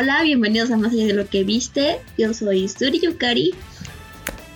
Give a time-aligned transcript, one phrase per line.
[0.00, 1.98] Hola, bienvenidos a Más allá de lo que viste.
[2.16, 3.52] Yo soy Suri Yukari.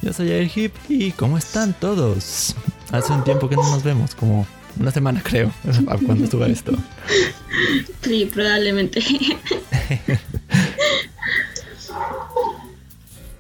[0.01, 2.55] Yo soy el Hip y ¿cómo están todos?
[2.93, 4.47] Hace un tiempo que no nos vemos, como
[4.79, 5.53] una semana creo,
[6.07, 6.71] cuando suba esto.
[8.03, 9.03] Sí, probablemente.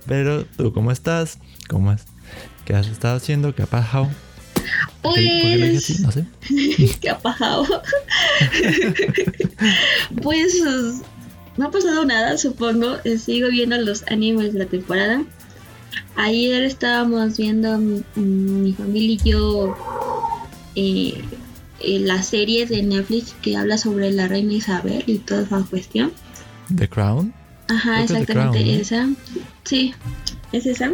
[0.07, 1.39] Pero tú, ¿cómo estás?
[1.69, 2.03] ¿Cómo es?
[2.65, 3.55] ¿Qué has estado haciendo?
[3.55, 4.11] ¿Qué ha pasado?
[5.03, 5.15] Pues...
[5.15, 6.03] ¿Por qué lo dije así?
[6.03, 6.27] No sé.
[7.01, 7.65] ¿Qué ha pasado?
[10.21, 10.53] pues
[11.57, 12.97] no ha pasado nada, supongo.
[13.05, 15.23] Eh, Sigo viendo los animes de la temporada.
[16.17, 19.77] Ayer estábamos viendo mi, mi familia y yo
[20.75, 21.23] eh,
[21.81, 26.13] eh, la serie de Netflix que habla sobre la reina Isabel y toda esa cuestión.
[26.75, 27.33] The Crown.
[27.69, 29.09] Ajá, exactamente esa.
[29.65, 29.95] Sí,
[30.53, 30.93] es esa.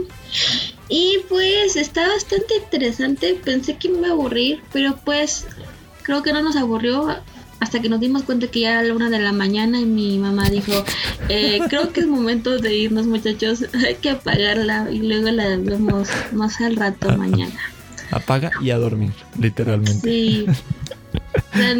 [0.89, 3.39] Y pues está bastante interesante.
[3.45, 5.47] Pensé que me iba a aburrir, pero pues
[6.03, 7.09] creo que no nos aburrió
[7.61, 10.19] hasta que nos dimos cuenta que ya era la una de la mañana y mi
[10.19, 10.73] mamá dijo,
[11.28, 16.09] eh, creo que es momento de irnos muchachos, hay que apagarla y luego la vemos
[16.33, 17.59] más al rato mañana.
[18.11, 20.09] Apaga y a dormir, literalmente.
[20.09, 20.47] Sí.
[21.53, 21.77] O sea,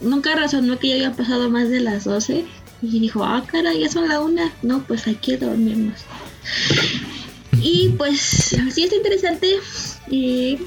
[0.00, 2.44] nunca razonó que ya había pasado más de las 12
[2.82, 4.52] y dijo, ah, cara, ya son la una.
[4.62, 6.00] No, pues hay que dormirnos.
[7.60, 9.56] Y pues sí está interesante.
[10.10, 10.58] Y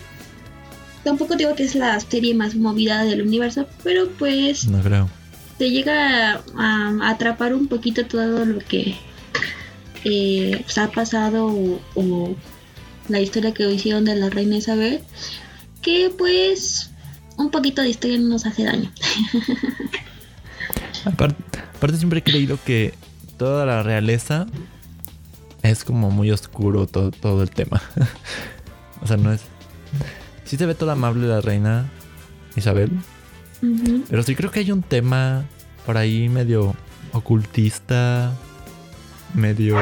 [1.04, 5.10] tampoco digo que es la serie más movida del universo, pero pues No creo.
[5.58, 8.96] te llega a, a atrapar un poquito todo lo que
[10.04, 12.36] eh, pues, ha pasado o, o
[13.10, 15.02] la historia que hicieron de la reina Isabel,
[15.82, 16.92] que pues
[17.38, 18.92] un poquito de historia no nos hace daño.
[21.06, 22.94] Aparte, aparte siempre he creído que
[23.38, 24.46] toda la realeza
[25.64, 27.82] es como muy oscuro todo, todo el tema.
[29.02, 29.42] o sea, no es...
[30.52, 31.90] Sí se ve toda amable la reina
[32.58, 32.92] Isabel,
[34.10, 35.46] pero sí creo que hay un tema
[35.86, 36.76] por ahí medio
[37.14, 38.34] ocultista,
[39.34, 39.78] medio...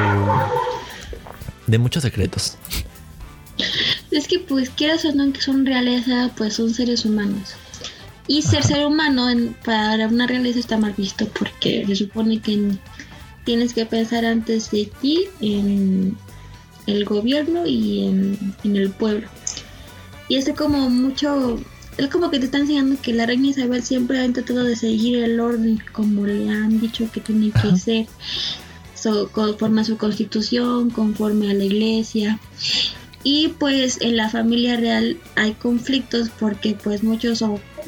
[1.66, 2.56] de muchos secretos.
[4.12, 7.56] Es que pues quieras o no que son realeza, pues son seres humanos.
[8.28, 8.68] Y ser Ajá.
[8.68, 12.80] ser humano en- para una realeza está mal visto porque se supone que en-
[13.44, 16.16] tienes que pensar antes de ti en
[16.86, 19.28] el gobierno y en, en el pueblo.
[20.30, 21.60] Y es como mucho,
[21.98, 25.18] es como que te está enseñando que la reina Isabel siempre ha intentado de seguir
[25.24, 28.06] el orden como le han dicho que tiene que ser,
[28.96, 32.40] so- conforme a su constitución, conforme a la iglesia.
[33.24, 37.44] Y pues en la familia real hay conflictos porque pues muchos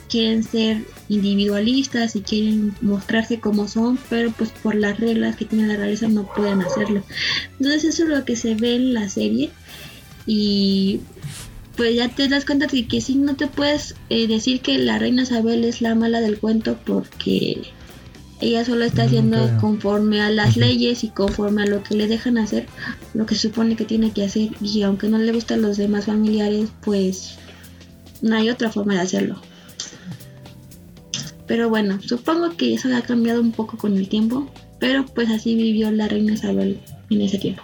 [0.10, 5.68] quieren ser individualistas y quieren mostrarse como son, pero pues por las reglas que tiene
[5.68, 7.02] la realeza no pueden hacerlo.
[7.60, 9.52] Entonces eso es lo que se ve en la serie
[10.28, 11.00] y
[11.76, 15.00] pues ya te das cuenta de que sí no te puedes eh, decir que la
[15.00, 17.62] reina Isabel es la mala del cuento porque
[18.42, 22.08] ella solo está Mm, haciendo conforme a las leyes y conforme a lo que le
[22.08, 22.66] dejan hacer
[23.14, 24.50] lo que se supone que tiene que hacer.
[24.62, 27.38] Y aunque no le gustan los demás familiares pues
[28.22, 29.42] no hay otra forma de hacerlo.
[31.48, 35.56] Pero bueno supongo que eso ha cambiado un poco con el tiempo pero pues así
[35.56, 36.80] vivió la reina Isabel
[37.12, 37.62] en ese tiempo.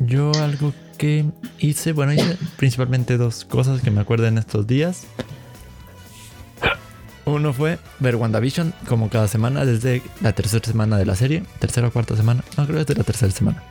[0.00, 1.24] Yo algo que
[1.58, 5.06] hice, bueno, hice principalmente dos cosas que me acuerdo en estos días.
[7.24, 11.88] Uno fue ver WandaVision como cada semana desde la tercera semana de la serie, tercera
[11.88, 13.62] o cuarta semana, no creo que es de la tercera semana.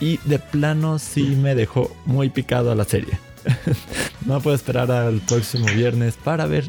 [0.00, 3.18] Y de plano sí me dejó muy picado a la serie.
[4.26, 6.68] no puedo esperar al próximo viernes para ver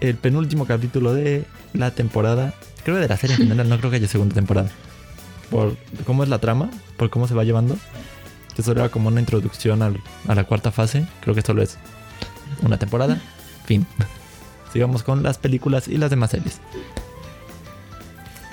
[0.00, 2.54] el penúltimo capítulo de la temporada.
[2.84, 4.70] Creo que de la serie en general, no creo que haya segunda temporada
[5.52, 5.76] por
[6.06, 6.70] cómo es la trama,
[7.02, 7.76] por cómo se va llevando.
[8.54, 11.04] Que solo era como una introducción al- a la cuarta fase.
[11.20, 11.78] Creo que solo es
[12.62, 13.20] una temporada.
[13.64, 13.84] Fin.
[14.72, 16.60] Sigamos con las películas y las demás series.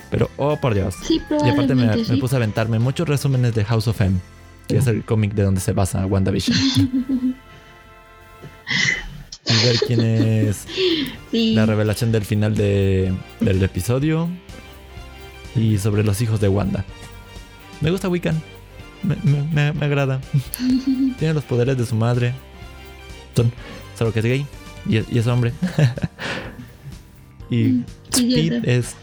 [0.10, 0.96] Pero, oh por Dios.
[1.04, 4.18] sí Y aparte me, puse a aventarme muchos resúmenes de House of M,
[4.68, 6.58] que es el cómic de donde se basa WandaVision.
[9.46, 10.66] y ver quién es
[11.32, 11.54] Sí.
[11.54, 14.28] la revelación del final de- del episodio
[15.56, 16.84] y sobre los hijos de Wanda.
[17.82, 18.42] Me gusta Wiccan.
[19.04, 19.16] Me,
[19.74, 20.20] me- agrada.
[21.20, 22.34] Tiene los poderes de su madre.
[23.36, 23.52] Son,
[23.98, 24.46] solo que es gay
[24.88, 25.54] y es, y es hombre.
[27.50, 28.96] y Mm, Speed es.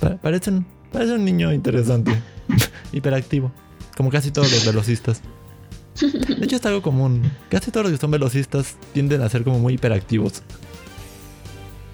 [0.00, 2.12] pa- parece, un, parece un niño interesante.
[2.92, 3.52] Hiperactivo.
[3.96, 5.20] Como casi todos los velocistas.
[6.00, 7.28] De hecho, es algo común.
[7.50, 10.42] Casi todos los que son velocistas tienden a ser como muy hiperactivos.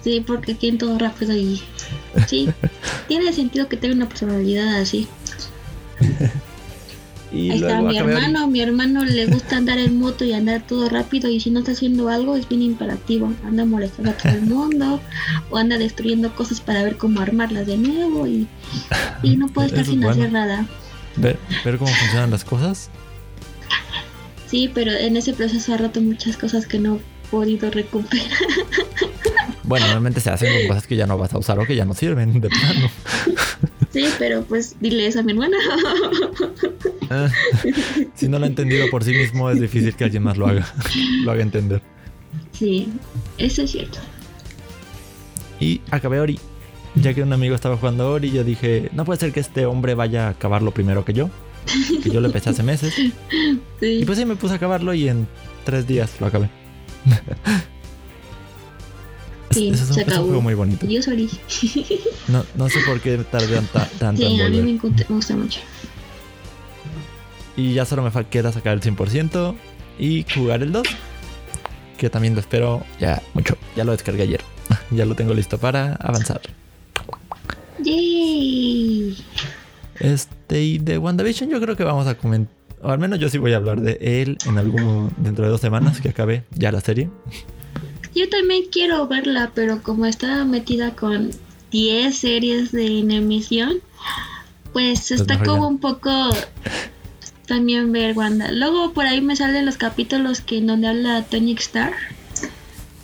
[0.03, 1.63] Sí, porque tienen todo rápido y
[2.27, 2.51] sí,
[3.09, 5.09] tiene sentido que tenga una personalidad así.
[7.33, 10.89] Y Ahí está mi hermano, mi hermano le gusta andar en moto y andar todo
[10.89, 14.43] rápido y si no está haciendo algo es bien imperativo, anda molestando a todo el
[14.43, 15.01] mundo
[15.51, 18.47] o anda destruyendo cosas para ver cómo armarlas de nuevo y,
[19.25, 20.21] y no puede estar Eso sin bueno.
[20.21, 20.67] hacer nada.
[21.17, 22.89] ver, ver cómo funcionan las cosas.
[24.47, 27.01] Sí, pero en ese proceso ha roto muchas cosas que no he
[27.33, 28.29] podido recuperar.
[29.65, 31.85] Bueno, normalmente se hacen con cosas que ya no vas a usar o que ya
[31.85, 32.91] no sirven de plano.
[33.95, 35.57] Sí, pero pues dile eso a mi hermana.
[37.11, 37.29] Ah,
[38.15, 40.67] si no lo ha entendido por sí mismo, es difícil que alguien más lo haga,
[41.23, 41.83] lo haga entender.
[42.53, 42.89] Sí,
[43.37, 43.99] eso es cierto.
[45.61, 46.39] Y acabé Ori.
[46.95, 49.95] Ya que un amigo estaba jugando Ori, yo dije, no puede ser que este hombre
[49.95, 51.29] vaya a acabarlo primero que yo.
[52.03, 52.95] Que yo lo empecé hace meses.
[53.81, 53.87] Sí.
[54.01, 55.29] Y pues sí, me puse a acabarlo y en
[55.65, 56.49] tres días lo acabé.
[59.55, 60.27] Sí, Ese es un, se es un acabó.
[60.27, 60.87] juego muy bonito.
[60.87, 61.29] Yo soy.
[62.29, 64.79] No, no sé por qué tardé ta- tanto Sí, en a mí me,
[65.09, 65.61] gusta mucho.
[67.57, 69.55] Y ya solo me queda sacar el 100%
[69.99, 70.83] y jugar el 2.
[71.99, 73.57] Que también lo espero ya mucho.
[73.77, 74.41] Ya lo descargué ayer.
[74.91, 76.41] ya lo tengo listo para avanzar.
[77.85, 79.17] Yay.
[80.01, 82.53] Este y de WandaVision yo creo que vamos a comentar.
[82.83, 85.61] O al menos yo sí voy a hablar de él en algún dentro de dos
[85.61, 87.09] semanas que acabe ya la serie.
[88.15, 91.31] Yo también quiero verla, pero como estaba metida con
[91.71, 93.79] 10 series de en emisión,
[94.73, 95.67] pues está como ya.
[95.67, 96.11] un poco
[97.47, 98.53] también ver Wanda.
[98.53, 101.93] Luego por ahí me salen los capítulos que en donde habla Tony Star,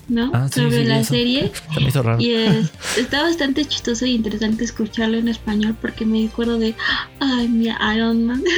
[0.08, 0.30] ¿no?
[0.34, 1.10] Ah, sí, Sobre sí, la eso.
[1.14, 1.52] serie.
[1.74, 2.20] Se me hizo raro.
[2.20, 6.74] Y es- está bastante chistoso e interesante escucharlo en español porque me acuerdo de,
[7.20, 8.42] ay, mira, Iron Man.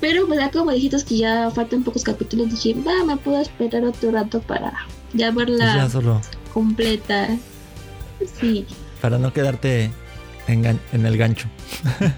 [0.00, 3.84] Pero pues ya como dijiste que ya faltan pocos capítulos, dije, va, me puedo esperar
[3.84, 4.72] otro rato para
[5.12, 6.20] ya Pues verla ya solo
[6.52, 7.28] completa.
[8.40, 8.66] Sí,
[9.00, 9.90] para no quedarte
[10.46, 11.48] en, en el gancho.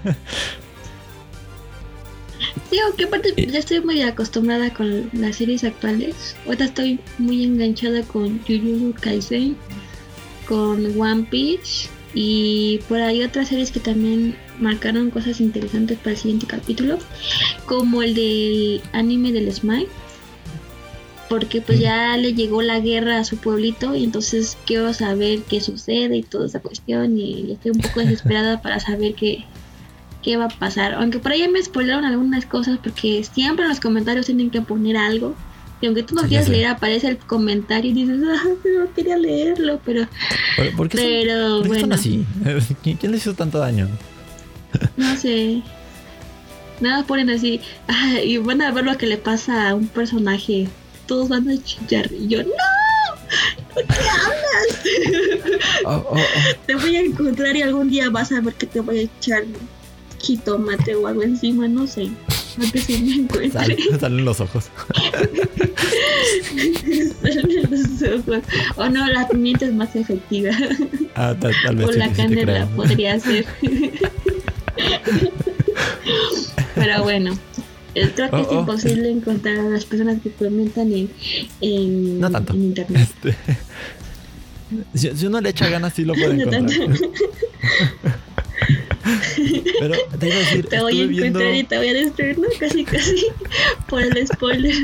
[2.69, 6.35] sí, aunque aparte ya estoy muy acostumbrada con las series actuales.
[6.45, 9.55] Ahorita estoy muy enganchada con Jujutsu Kaisen,
[10.47, 16.17] con One Piece y por ahí otras series que también marcaron cosas interesantes para el
[16.17, 16.99] siguiente capítulo,
[17.65, 19.87] como el del anime del Smile.
[21.29, 25.61] Porque pues ya le llegó la guerra a su pueblito y entonces quiero saber qué
[25.61, 29.43] sucede y toda esa cuestión y estoy un poco desesperada para saber qué,
[30.21, 30.93] qué va a pasar.
[30.93, 34.95] Aunque por ahí me spoilaron algunas cosas porque siempre en los comentarios tienen que poner
[34.97, 35.35] algo.
[35.83, 38.41] Y aunque tú no Sí, quieras leer, aparece el comentario y dices, ah,
[38.79, 40.07] no quería leerlo, pero,
[40.55, 42.25] ¿Por, por qué son- pero por qué son bueno, así?
[42.83, 43.89] ¿Quién, quién les hizo tanto daño?
[44.95, 45.61] no sé.
[46.79, 47.59] Nada ponen así,
[47.89, 50.69] ah, y van a ver lo que le pasa a un personaje.
[51.05, 52.09] Todos van a chillar.
[52.13, 52.49] Y yo, no,
[53.73, 54.79] ¿por qué hablas?
[55.85, 56.17] Oh, oh, oh.
[56.65, 59.43] te voy a encontrar y algún día vas a ver que te voy a echar
[60.21, 62.07] jitomate o algo encima, no sé.
[62.57, 62.65] Me
[63.15, 63.51] encuentre.
[63.51, 64.69] Sal- salen los ojos.
[67.21, 68.43] Salen los ojos.
[68.75, 70.51] O no, la pimienta es más efectiva.
[71.15, 73.45] Ah, tal, tal vez O sí, la sí te canela podría ser.
[76.75, 77.37] Pero bueno,
[77.93, 78.59] creo que Oh, es oh.
[78.59, 81.09] imposible encontrar a las personas que comentan en,
[81.61, 82.53] en, No tanto.
[82.53, 83.07] en internet.
[84.95, 86.73] Este, si, uno le echa ganas, sí lo puede No tanto.
[89.05, 89.69] Encontrar.
[89.79, 91.39] Pero te iba a decir, Te voy a estuve viendo.
[91.39, 92.47] encontrar y te voy a destruir, ¿no?
[92.59, 93.25] Casi, casi.
[93.87, 94.75] Por el spoiler.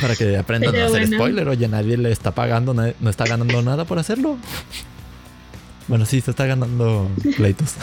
[0.00, 1.16] Para que aprendan Pero a hacer bueno.
[1.16, 1.48] spoiler.
[1.48, 4.36] Oye, nadie le está pagando, nadie- no está ganando nada por hacerlo.
[5.88, 7.74] Bueno, sí, se está ganando pleitos.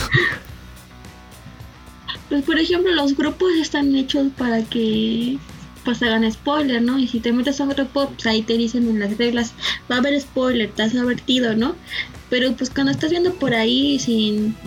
[2.30, 5.38] Pues por ejemplo, los grupos están hechos para que
[5.84, 6.98] pues hagan spoiler, ¿no?
[6.98, 9.54] Y si te metes a un grupo, pues ahí te dicen en las reglas,
[9.92, 11.76] va a haber spoiler, te has advertido, ¿no?
[12.38, 14.58] Pero pues cuando estás viendo por ahí sin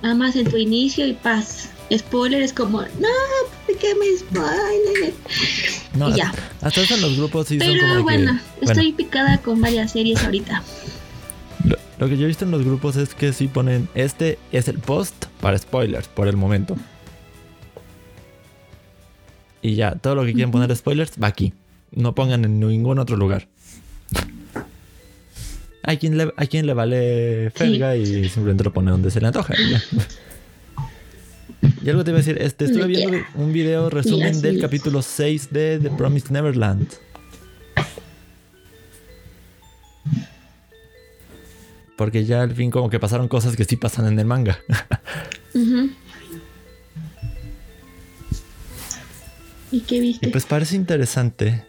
[0.00, 3.08] nada más en tu inicio y paz, spoiler es como, no,
[3.66, 5.12] ¿por qué me spoiler?
[5.96, 6.32] No, Y ya.
[6.60, 9.38] hasta, eso en los grupos sí son como Pero de que- bueno, bueno, estoy picada
[9.38, 10.62] con varias series ahorita.
[11.64, 14.68] lo, lo que yo he visto en los grupos es que sí ponen este es
[14.68, 16.76] el post para spoilers por el momento.
[19.62, 21.52] Y ya, todo lo que quieren poner spoilers va aquí.
[21.90, 23.48] No pongan en ningún otro lugar.
[25.86, 29.28] Hay quien le, hay quien le vale felga y simplemente lo pone donde se le
[29.28, 29.54] antoja.
[29.54, 29.76] y.
[31.84, 35.52] Y algo te iba a decir, este, estuve viendo un video resumen del capítulo 6
[35.52, 36.88] de The Promised Neverland.
[41.96, 44.58] Porque ya al fin como que pasaron cosas que sí pasan en el manga.
[45.54, 45.90] Ujú.
[49.72, 50.28] ¿Y qué Y viste?
[50.28, 51.64] pues parece interesante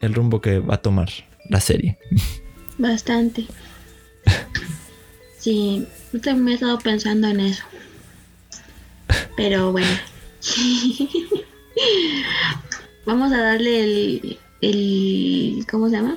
[0.00, 1.08] el rumbo que va a tomar
[1.48, 1.98] la serie.
[2.78, 3.46] Bastante.
[5.38, 5.86] Sí,
[6.22, 7.62] también he estado pensando en eso.
[9.36, 9.88] Pero bueno.
[13.06, 16.16] Vamos a darle el, el ¿cómo se llama?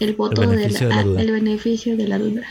[0.00, 1.18] El voto El de beneficio la, de la duda.
[1.18, 2.42] ah, el beneficio de la duda.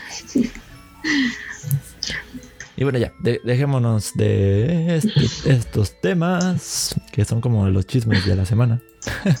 [2.76, 5.20] Y bueno, ya, de- dejémonos de este-
[5.52, 8.80] estos temas que son como los chismes de la semana.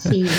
[0.00, 0.26] Sí.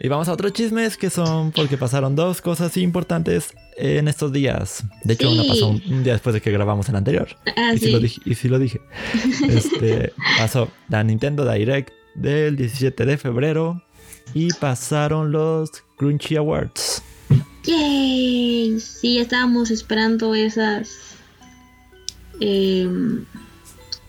[0.00, 4.84] Y vamos a otros chismes que son porque pasaron dos cosas importantes en estos días.
[5.04, 5.38] De hecho, Sí.
[5.38, 7.28] una pasó un, un día después de que grabamos el anterior.
[7.56, 7.92] Ah, y, sí sí.
[7.92, 8.80] lo dije, y sí lo dije.
[9.48, 13.82] Este, pasó la Nintendo Direct del 17 de febrero
[14.34, 17.02] y pasaron los Crunchy Awards.
[17.64, 18.78] Yay.
[18.80, 20.90] Sí, estábamos esperando esas
[22.40, 23.24] em,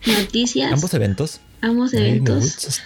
[0.05, 0.71] noticias.
[0.71, 1.39] Ambos eventos.
[1.61, 2.81] Ambos eventos.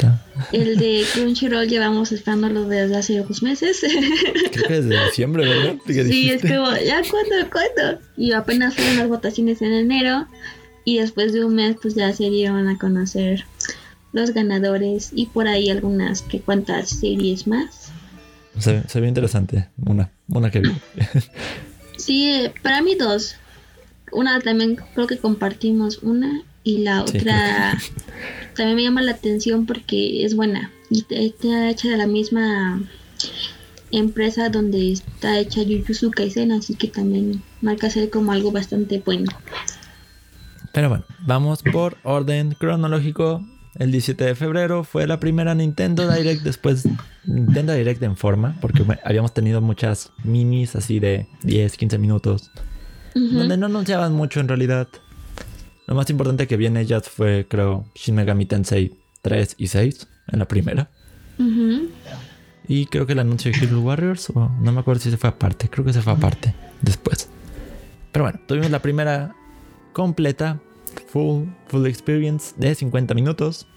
[0.54, 3.82] El de Crunchyroll llevamos esperándolo desde hace dos meses.
[4.52, 5.76] Creo que desde diciembre, ¿verdad?
[5.86, 8.02] ¿Qué sí, es como, ¿ya cuándo, cuándo?
[8.16, 10.28] Y apenas fueron las votaciones en enero.
[10.86, 13.46] Y después de un mes, pues ya se dieron a conocer
[14.14, 15.12] los ganadores.
[15.14, 17.92] Y por ahí algunas que cuantas series más.
[18.58, 19.68] Se, se ve interesante.
[19.86, 20.72] Una, una que vi.
[21.98, 23.36] Sí, eh, para mí dos.
[24.12, 26.42] Una también creo que compartimos una.
[26.64, 27.78] Y la Sí, otra
[28.56, 30.72] también me llama la atención porque es buena.
[30.90, 32.82] Y está hecha de la misma
[33.92, 39.32] empresa donde está hecha Jujutsu Kaisen, así que también marca ser como algo bastante bueno.
[40.74, 43.46] Pero bueno, vamos por orden cronológico.
[43.76, 46.86] El 17 de febrero fue la primera Nintendo Direct después
[47.26, 52.52] Nintendo Direct en forma, porque habíamos tenido muchas minis así de 10, 15 minutos,
[53.14, 54.88] donde no anunciaban mucho en realidad.
[55.92, 58.94] Lo más importante que vi en ellas fue, creo, Shin Megami Tensei
[59.24, 60.90] 3 y 6 en la primera.
[61.38, 61.90] Ujú.
[62.66, 65.30] Y creo que el anuncio de Hero Warriors, o no me acuerdo si se fue
[65.30, 67.28] aparte, creo que se fue aparte después.
[68.14, 69.36] Pero bueno, tuvimos la primera
[69.92, 70.62] completa,
[71.08, 73.68] full, full experience de 50 minutos.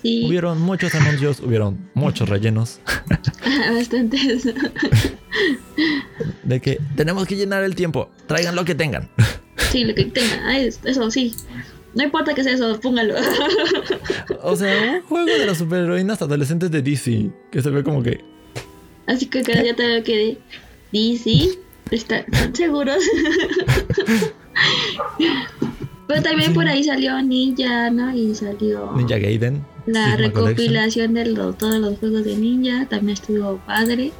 [0.00, 2.80] Sí, Hubieron muchos anuncios, hubieron muchos rellenos
[3.74, 4.52] bastante eso.
[6.44, 9.10] de que tenemos que llenar el tiempo, traigan lo que tengan.
[9.70, 10.46] Sí, lo que tenga.
[10.46, 11.34] Ay, eso sí.
[11.94, 13.14] No importa que sea eso, póngalo.
[14.42, 18.20] O sea, un juego de las superheroínas adolescentes de DC, que se ve como que
[19.06, 20.38] Así que cada día te que
[20.92, 21.58] DC,
[21.90, 23.02] ¿están seguros?
[26.06, 28.14] Pero también por ahí salió Ninja, ¿no?
[28.16, 29.64] Y salió Ninja Gaiden.
[29.86, 30.46] la Sigma Collection.
[30.46, 32.86] recopilación de los- todos los juegos de Ninja.
[32.86, 34.12] También estuvo padre.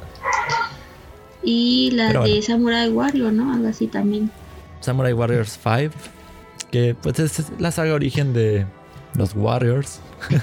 [1.43, 2.43] Y la Pero de bueno.
[2.43, 3.53] Samurai Warrior, ¿no?
[3.53, 4.29] Algo así también.
[4.81, 5.93] Samurai Warriors 5,
[6.71, 8.65] que pues es la saga origen de
[9.15, 9.99] los Warriors.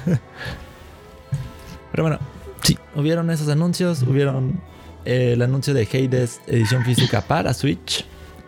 [1.91, 2.19] Pero bueno,
[2.63, 4.61] sí, hubieron esos anuncios, hubieron
[5.05, 8.05] eh, el anuncio de Hades edición física para Switch.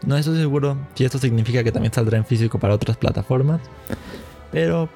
[0.06, 3.60] No estoy seguro si esto significa que también saldrá en físico para otras plataformas,
[4.52, 4.88] pero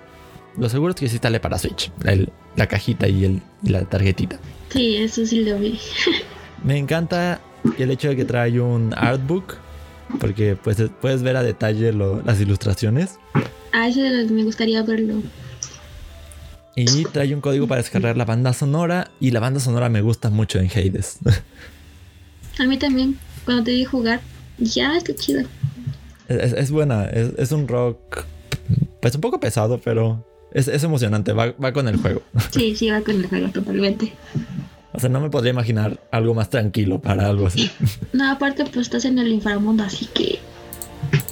[0.57, 3.85] lo seguro es que sí sale para Switch, el- la cajita y, el, y la
[3.85, 4.39] tarjetita.
[4.69, 5.81] Sí, eso sí lo vi.
[6.65, 7.41] Me encanta
[7.79, 9.55] el hecho de que trae un artbook,
[10.21, 13.19] porque pues puedes ver a detalle lo- las ilustraciones.
[13.73, 14.01] A eso
[14.33, 15.23] me gustaría verlo.
[16.75, 19.11] Y trae un código para descargar la banda sonora.
[19.21, 21.19] Y la banda sonora me gusta mucho en Hades.
[22.59, 24.21] A mí también, cuando te vi jugar,
[24.59, 25.43] dije, ah, está chido.
[26.29, 28.25] es, es buena, es, es un rock.
[29.01, 31.33] Pues un poco pesado, pero es, es emocionante.
[31.33, 32.23] Va, va con el juego.
[32.51, 34.13] Sí, sí, va con el juego totalmente.
[34.93, 37.71] O sea, no me podría imaginar algo más tranquilo para algo así.
[38.13, 40.39] No, aparte, pues estás en el inframundo, así que.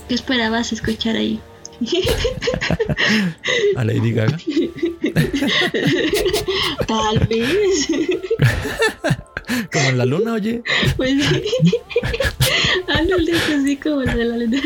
[0.09, 1.39] ¿Qué esperabas escuchar ahí?
[3.77, 4.39] A Lady Gaga.
[6.87, 7.89] Tal vez.
[9.73, 10.63] Como en la luna, oye.
[10.97, 11.45] Pues sí.
[12.89, 14.61] Ándale, así como el de la luna.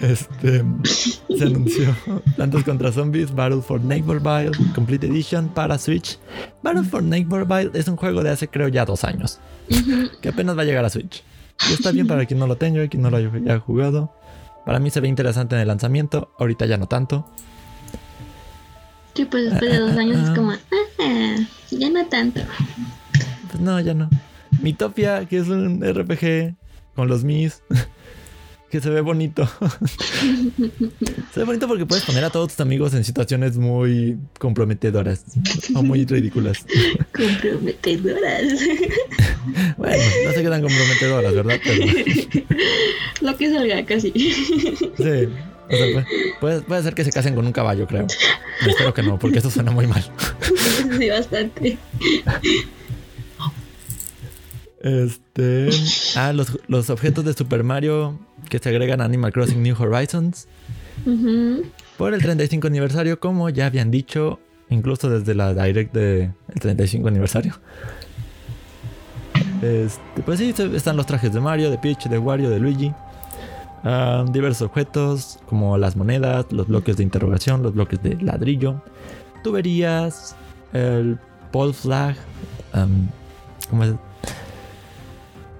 [0.00, 0.64] Este
[1.36, 1.94] se anunció
[2.36, 6.18] Plantas contra Zombies Battle for Neighborville Complete Edition para Switch.
[6.62, 9.40] Battle for Neighborville es un juego de hace creo ya dos años
[10.20, 11.22] que apenas va a llegar a Switch.
[11.68, 14.12] Y está bien para quien no lo tenga, quien no lo haya jugado.
[14.64, 17.26] Para mí se ve interesante en el lanzamiento, ahorita ya no tanto.
[19.14, 21.36] Sí, pues después de dos años es como, ah,
[21.70, 22.40] ya no tanto.
[23.50, 24.08] Pues no, ya no.
[24.62, 26.54] Mitopia, que es un RPG
[26.94, 27.62] con los Mis,
[28.70, 29.48] que se ve bonito.
[31.32, 35.24] se ve bonito porque puedes poner a todos tus amigos en situaciones muy comprometedoras
[35.74, 36.64] o muy ridículas.
[37.14, 38.42] Comprometedoras.
[39.78, 41.58] Bueno, no se quedan comprometedoras, ¿verdad?
[41.64, 41.86] Pero
[43.22, 44.10] Lo que salga casi.
[44.12, 44.84] sí.
[44.94, 45.26] O sea,
[45.70, 46.06] puede-
[46.40, 48.06] puede, puede ser que se casen con un caballo, creo.
[48.66, 50.04] Espero que no, porque eso suena muy mal.
[50.98, 51.78] Sí, bastante.
[54.80, 55.70] Este.
[56.16, 58.18] Ah, los, los objetos de Super Mario
[58.48, 60.48] que se agregan a Animal Crossing New Horizons.
[61.96, 67.54] Por el 35 aniversario, como ya habían dicho, incluso desde la direct del 35 aniversario.
[69.62, 72.92] Este, pues sí, están los trajes de Mario, de Peach, de Wario, de Luigi.
[73.84, 78.82] Ah, diversos objetos como las monedas, los bloques de interrogación, los bloques de ladrillo,
[79.42, 80.36] tuberías,
[80.72, 81.18] el
[81.50, 82.16] pole flag,
[83.70, 83.94] ¿cómo es?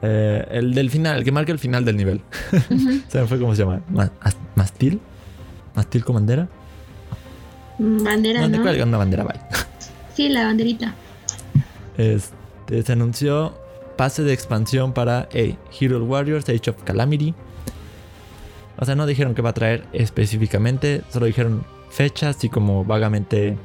[0.02, 2.22] Eh, el del final, el que marca el final del nivel.
[3.08, 3.80] Se me fue cómo se llama.
[3.90, 5.00] Ma- as- ¿Mastil?
[5.74, 6.48] ¿Mastil con bandera?
[7.78, 8.64] Bandera, ¿Dónde ¿no?
[8.64, 9.24] cuelga una bandera?
[9.24, 9.40] Bye.
[10.14, 10.92] Sí, la banderita.
[11.96, 13.54] Este, se anunció
[13.96, 17.32] pase de expansión para hey, Hero Warriors Age of Calamity.
[18.76, 23.56] O sea, no dijeron que va a traer específicamente, solo dijeron fechas y como vagamente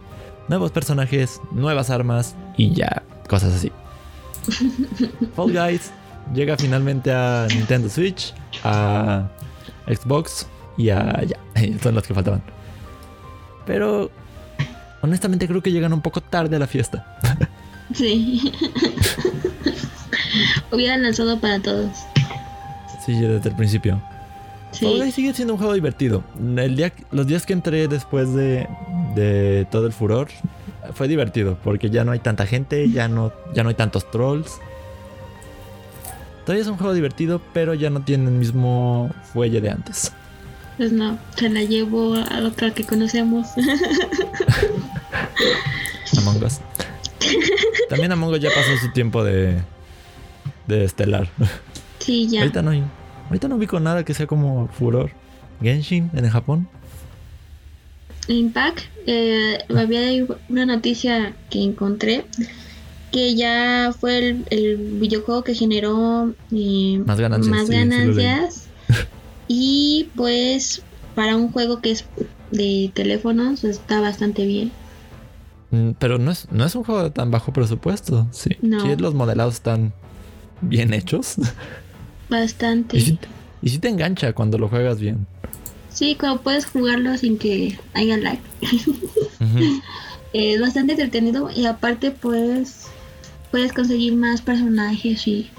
[0.48, 3.72] nuevos personajes, nuevas armas y ya, cosas así.
[5.36, 5.92] Fall Guys
[6.34, 9.28] llega finalmente a Nintendo Switch, a
[9.88, 11.38] Xbox y a ya,
[11.84, 12.42] son los que faltaban.
[13.66, 14.12] Pero
[15.02, 17.18] honestamente creo que llegan un poco tarde a la fiesta.
[17.94, 18.52] Sí.
[20.72, 21.92] Hubieran lanzado para todos.
[23.06, 24.02] Sí, desde el principio.
[24.72, 25.00] Fall Sí.
[25.00, 26.24] Guys sigue siendo un juego divertido.
[26.58, 28.68] El día, los días que entré después de,
[29.16, 30.28] de todo el furor
[30.94, 34.60] fue divertido porque ya no hay tanta gente, ya no, ya no hay tantos trolls.
[36.46, 40.12] Todavía es un juego divertido, pero ya no tiene el mismo fuelle de antes.
[40.78, 43.48] Pues no, se la llevo a otra que conocemos.
[46.18, 46.60] Among Us.
[47.90, 49.58] También Among Us ya pasó su tiempo de,
[50.68, 51.30] de estelar.
[52.00, 52.42] sí, ya.
[52.42, 52.84] Ahorita no hay,
[53.28, 55.12] ahorita no ubico nada que sea como furor.
[55.62, 56.68] Genshin en Japón.
[58.28, 62.26] Impact, eh, había una noticia que encontré
[63.16, 68.94] que ya fue el, el videojuego que generó eh, Más ganancias, más sí, sí
[69.48, 70.84] y pues
[71.16, 72.04] para un juego que es
[72.52, 74.74] de teléfonos está bastante bien.
[75.72, 78.28] Mm, Pero no es, no es un juego de tan bajo presupuesto.
[78.32, 78.58] Sí.
[78.62, 78.82] No.
[78.82, 79.94] Sí, los modelados están
[80.60, 81.36] bien hechos.
[82.30, 82.98] Bastante.
[82.98, 83.18] y,
[83.70, 85.26] sí te engancha cuando lo juegas bien.
[85.90, 88.40] Sí, cuando puedes jugarlo sin que haya lag.
[89.40, 89.82] Ujú.
[90.34, 92.90] Es bastante entretenido y aparte pues
[93.56, 95.50] puedes conseguir más personajes y,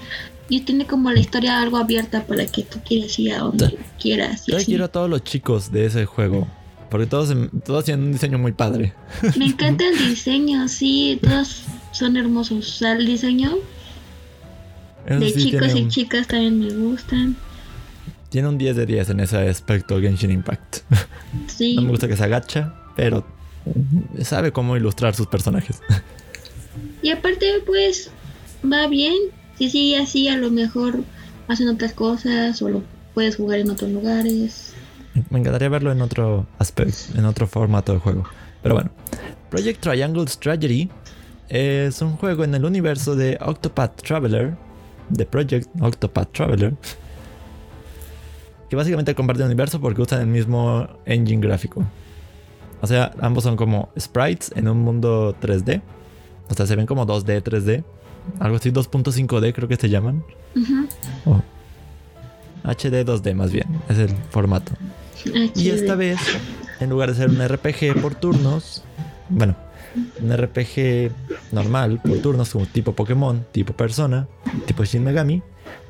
[0.51, 4.45] y tiene como la historia algo abierta para que tú quieras ir a donde quieras.
[4.47, 4.67] y Yo así.
[4.67, 6.47] quiero a todos los chicos de ese juego.
[6.91, 8.93] Porque todos, em- todos tienen un diseño muy padre.
[9.39, 12.59] Me encanta el diseño, sí, todos son hermosos.
[12.69, 13.55] O sea, el diseño
[15.07, 17.35] Eso de sí, chicos y un, chicas también me gustan.
[18.29, 20.79] tiene un 10 de 10 en ese aspecto Genshin Impact.
[21.49, 23.27] Sí, No me gusta que se agacha, pero
[24.23, 25.81] sabe cómo ilustrar sus personajes.
[27.03, 28.11] y aparte pues
[28.65, 29.15] va bien.
[29.59, 31.03] Si sigue así, a lo mejor
[31.49, 32.83] hacen otras cosas o lo
[33.15, 34.75] puedes jugar en otros lugares.
[35.31, 38.25] Me encantaría verlo en otro aspecto, en otro formato de juego.
[38.63, 38.91] Pero bueno,
[39.51, 40.91] Project Triangle Strategy
[41.49, 44.57] es un juego en el universo de Octopath Traveler,
[45.09, 46.75] de Project Octopath Traveler,
[48.69, 51.85] que básicamente comparte el universo porque usan el mismo engine gráfico.
[52.83, 55.81] O sea, ambos son como sprites en un mundo 3D.
[56.49, 57.85] O sea, se ven como 2D, 3D.
[58.41, 60.25] Algo así, 2.5D creo que se llaman.
[61.25, 61.43] O
[62.65, 64.73] HD 2D más bien, es el formato.
[65.55, 66.19] Y esta vez,
[66.81, 68.83] en lugar de ser un RPG por turnos,
[69.29, 69.57] bueno,
[70.21, 71.11] un RPG
[71.53, 74.29] normal por turnos como tipo Pokémon, tipo Persona,
[74.67, 75.43] tipo Shin Megami,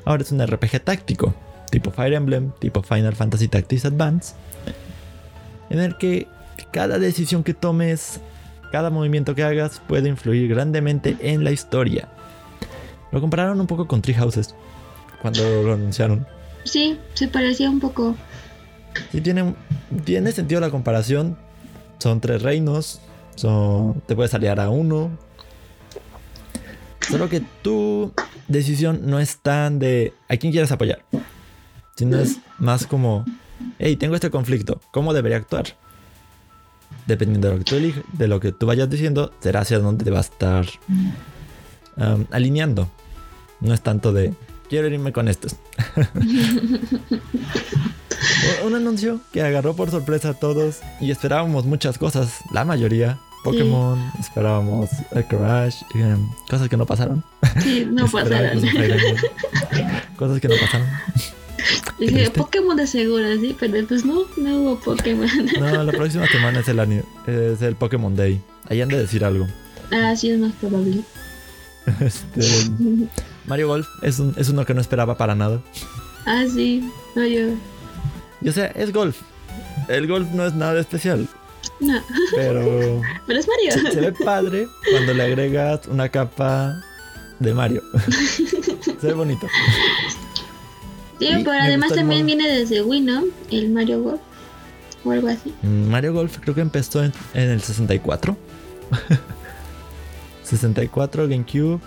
[0.05, 1.33] ahora es un RPG táctico,
[1.71, 4.35] tipo Fire Emblem, tipo Final Fantasy Tactics Advance,
[5.69, 6.27] en el que
[6.71, 8.21] cada decisión que tomes,
[8.71, 12.09] cada movimiento que hagas puede influir grandemente en la historia.
[13.11, 14.55] Lo compararon un poco con Tree Houses
[15.21, 16.27] cuando lo anunciaron.
[16.63, 18.15] Sí, se parecía un poco.
[19.11, 19.55] Sí, tiene,
[20.03, 21.37] tiene sentido la comparación.
[21.99, 23.01] Son tres reinos.
[23.35, 25.11] Son, te puedes aliar a uno.
[27.01, 28.11] Solo que tu
[28.47, 30.99] decisión no es tan de a quién quieres apoyar.
[31.95, 33.25] Sino es más como,
[33.79, 34.81] hey, tengo este conflicto.
[34.91, 35.77] ¿Cómo debería actuar?
[37.07, 40.03] Dependiendo de lo que tú elijas, de lo que tú vayas diciendo, será hacia dónde
[40.03, 40.65] te va a estar
[41.97, 42.89] um, alineando.
[43.61, 44.33] No es tanto de
[44.69, 45.55] quiero irme con estos.
[48.65, 53.19] Un anuncio que agarró por sorpresa a todos y esperábamos muchas cosas, la mayoría.
[53.43, 57.23] Pokémon, esperábamos el Crash, em, cosas que no pasaron.
[57.61, 58.61] Sí, no pasaron.
[60.17, 60.87] Cosas que no pasaron.
[61.99, 62.29] Dije.
[62.31, 65.27] Pokémon de seguro, sí, pero pues no, no hubo Pokémon.
[65.59, 66.79] No, la próxima semana es el,
[67.27, 68.41] es el Pokémon Day.
[68.69, 69.47] Ahí han de decir algo.
[69.91, 71.01] ah, sí, es más probable.
[72.01, 72.41] Este,
[73.45, 75.61] Mario Golf es, un- es uno que no esperaba para nada.
[76.25, 76.83] Ah, sí.
[77.15, 78.51] No, yo.
[78.51, 79.15] Sea, es golf.
[79.87, 81.27] El golf no es nada especial,
[81.79, 82.01] No.
[82.35, 83.71] pero Pero es Mario.
[83.71, 86.83] se, se ve padre cuando le agregas una capa
[87.39, 87.81] de Mario.
[88.99, 89.47] se ve bonito.
[91.19, 92.25] Sí, Y pero además también modo.
[92.25, 93.23] viene desde Wii, ¿no?
[93.51, 94.21] El Mario Golf.
[95.03, 95.53] O algo así.
[95.63, 98.35] Mm, Mario Golf creo que empezó en, en el 64.
[100.43, 101.79] 64, GameCube,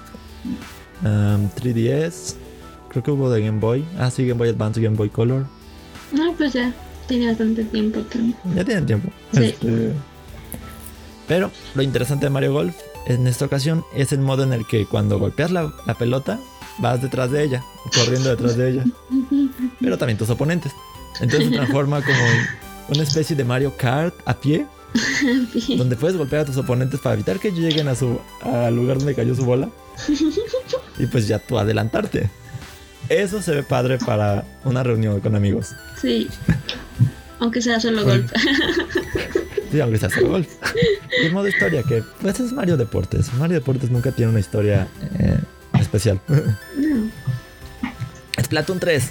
[1.03, 2.35] um, 3DS.
[2.89, 3.85] Creo que hubo de Game Boy.
[3.99, 5.47] Ah, sí, Game Boy Advance Game Boy Color.
[6.13, 6.73] No, pues ya.
[7.07, 8.37] Tiene bastante tiempo también.
[8.55, 9.11] Ya tienen tiempo.
[9.33, 9.45] Sí.
[9.45, 9.93] Este,
[11.29, 14.87] Pero lo interesante de Mario Golf en esta ocasión es el modo en el que
[14.87, 16.39] cuando golpeas la, la pelota
[16.81, 17.65] vas detrás de ella,
[17.95, 18.85] corriendo detrás de ella,
[19.81, 20.73] pero también tus oponentes.
[21.21, 24.67] Entonces se transforma como en una especie de Mario Kart a pie,
[25.77, 29.15] donde puedes golpear a tus oponentes para evitar que lleguen a su al lugar donde
[29.15, 29.69] cayó su bola
[30.99, 32.31] y pues ya tú adelantarte.
[33.09, 35.75] Eso se ve padre para una reunión con amigos.
[36.01, 36.29] Sí.
[37.41, 38.31] Aunque sea solo golf.
[39.71, 40.49] Sí, aunque sea solo golf.
[41.23, 43.33] Y el modo historia, que pues es Mario Deportes.
[43.35, 45.39] Mario Deportes nunca tiene una historia eh,
[45.91, 46.21] especial.
[46.77, 47.11] No.
[48.43, 49.11] Splatoon 3.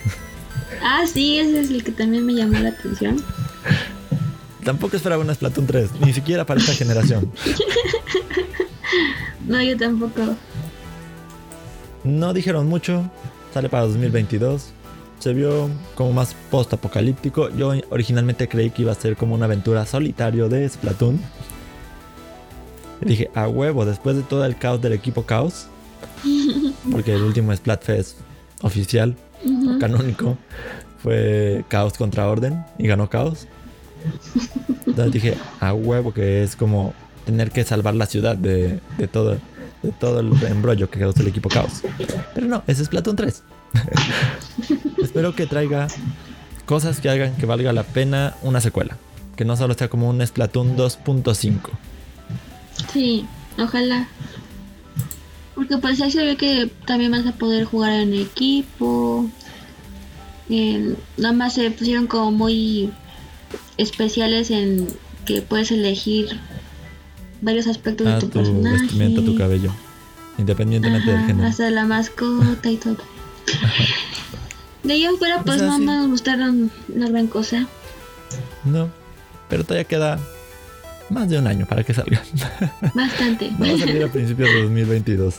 [0.83, 3.23] Ah, sí, ese es el que también me llamó la atención.
[4.63, 7.31] Tampoco esperaba una Splatoon 3, ni siquiera para esta generación.
[9.45, 10.35] No, yo tampoco.
[12.03, 13.09] No dijeron mucho,
[13.51, 14.69] sale para 2022.
[15.17, 17.49] Se vio como más post-apocalíptico.
[17.49, 21.19] Yo originalmente creí que iba a ser como una aventura solitario de Splatoon.
[23.01, 25.67] Y dije, a huevo, después de todo el caos del equipo Caos.
[26.91, 28.17] Porque el último Splatfest
[28.61, 29.79] oficial Ujú.
[29.79, 30.37] canónico
[31.01, 33.47] fue Caos contra Orden y ganó Caos.
[34.85, 36.93] Entonces dije, a huevo que es como
[37.25, 39.37] tener que salvar la ciudad de, de todo
[39.81, 41.81] de todo el embrollo que causó el equipo Caos.
[42.35, 43.43] Pero no, ese es Splatoon 3.
[45.01, 45.87] Espero que traiga
[46.65, 48.97] cosas que hagan que valga la pena una secuela.
[49.35, 51.59] Que no solo sea como un Splatoon 2.5.
[52.91, 53.25] Sí,
[53.57, 54.07] ojalá.
[55.59, 59.29] Porque pues ahí se ve que también vas a poder jugar en equipo.
[60.49, 62.91] Eh, nada más se pusieron como muy
[63.75, 64.87] especiales en
[65.25, 66.39] que puedes elegir
[67.41, 68.83] varios aspectos de tu, tu personaje.
[68.83, 69.73] vestimenta, tu cabello.
[70.37, 71.49] Independientemente del género.
[71.49, 72.95] hasta la mascota y todo.
[74.83, 75.83] De ahí afuera pues O sea, no sí.
[75.83, 77.67] me gustaron una gran cosa.
[78.63, 78.89] No.
[79.49, 80.19] Pero todavía queda
[81.09, 82.23] más de un año para que salga.
[82.93, 83.51] Bastante.
[83.59, 85.35] No va a salir a principios de 2022.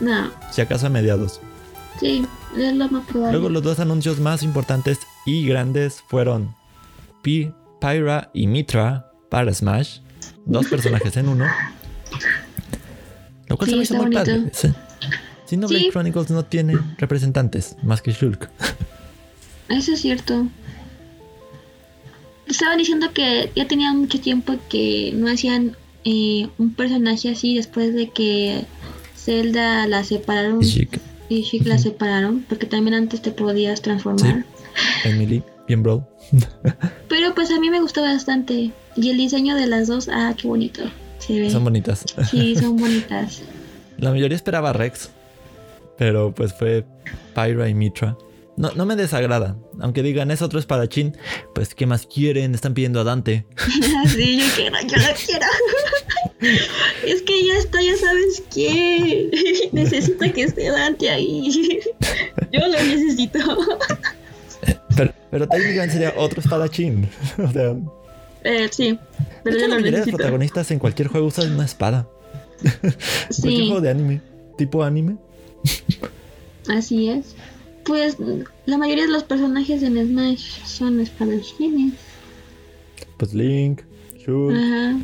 [0.00, 1.40] No, Si acaso a mediados.
[2.00, 2.24] sí,
[2.56, 3.32] es lo más probable.
[3.32, 6.54] Luego los dos anuncios más importantes y grandes fueron
[7.22, 9.98] Pi, Pyra y Mitra para Smash.
[10.46, 11.46] Dos personajes en uno.
[13.48, 14.20] Lo cual Sí, se me hizo muy bonito.
[14.20, 14.50] padre.
[14.52, 14.68] Sí.
[15.48, 15.90] Xenoblade Sí.
[15.90, 18.48] Chronicles no tiene representantes más que Shulk.
[19.68, 20.46] Eso es cierto.
[22.46, 27.94] Estaban diciendo que ya tenían mucho tiempo que no hacían eh, un personaje así después
[27.94, 28.64] de que
[29.24, 34.44] Zelda la separaron Y Chic, y Chic la separaron, porque también antes te podías transformar.
[35.04, 36.08] Emily, bien bro.
[37.08, 38.70] Pero pues a mí me gustó bastante.
[38.96, 40.82] Y el diseño de las dos, ah, qué bonito.
[41.18, 41.50] Se ve.
[41.50, 42.04] Son bonitas.
[42.30, 43.42] Sí, son bonitas.
[43.98, 45.10] La mayoría esperaba Rex,
[45.98, 46.86] pero pues fue
[47.34, 48.16] Pyra y Mitra.
[48.60, 51.16] No, no me desagrada, aunque digan es otro espadachín,
[51.54, 52.54] pues ¿qué más quieren?
[52.54, 53.46] Están pidiendo a Dante.
[54.14, 55.46] sí, yo quiero, yo la quiero.
[57.06, 59.30] es que ya está, ya sabes quién.
[59.72, 61.80] Necesito que esté Dante ahí.
[62.52, 63.38] yo lo necesito.
[64.94, 67.08] Pero, pero técnicamente sería otro espadachín.
[67.42, 67.74] o sea,
[68.44, 68.98] Eh, sí,
[69.42, 70.16] pero yo lo de los necesito.
[70.18, 72.06] protagonistas en cualquier juego usan una espada.
[72.60, 72.94] Cualquier
[73.30, 74.20] Sí, juego de anime,
[74.58, 75.16] tipo anime.
[76.68, 77.34] así es.
[77.90, 78.18] Pues
[78.66, 81.94] la mayoría de los personajes en Smash son espadachines.
[83.16, 83.80] Pues Link,
[84.16, 84.96] Shulk, Ajá.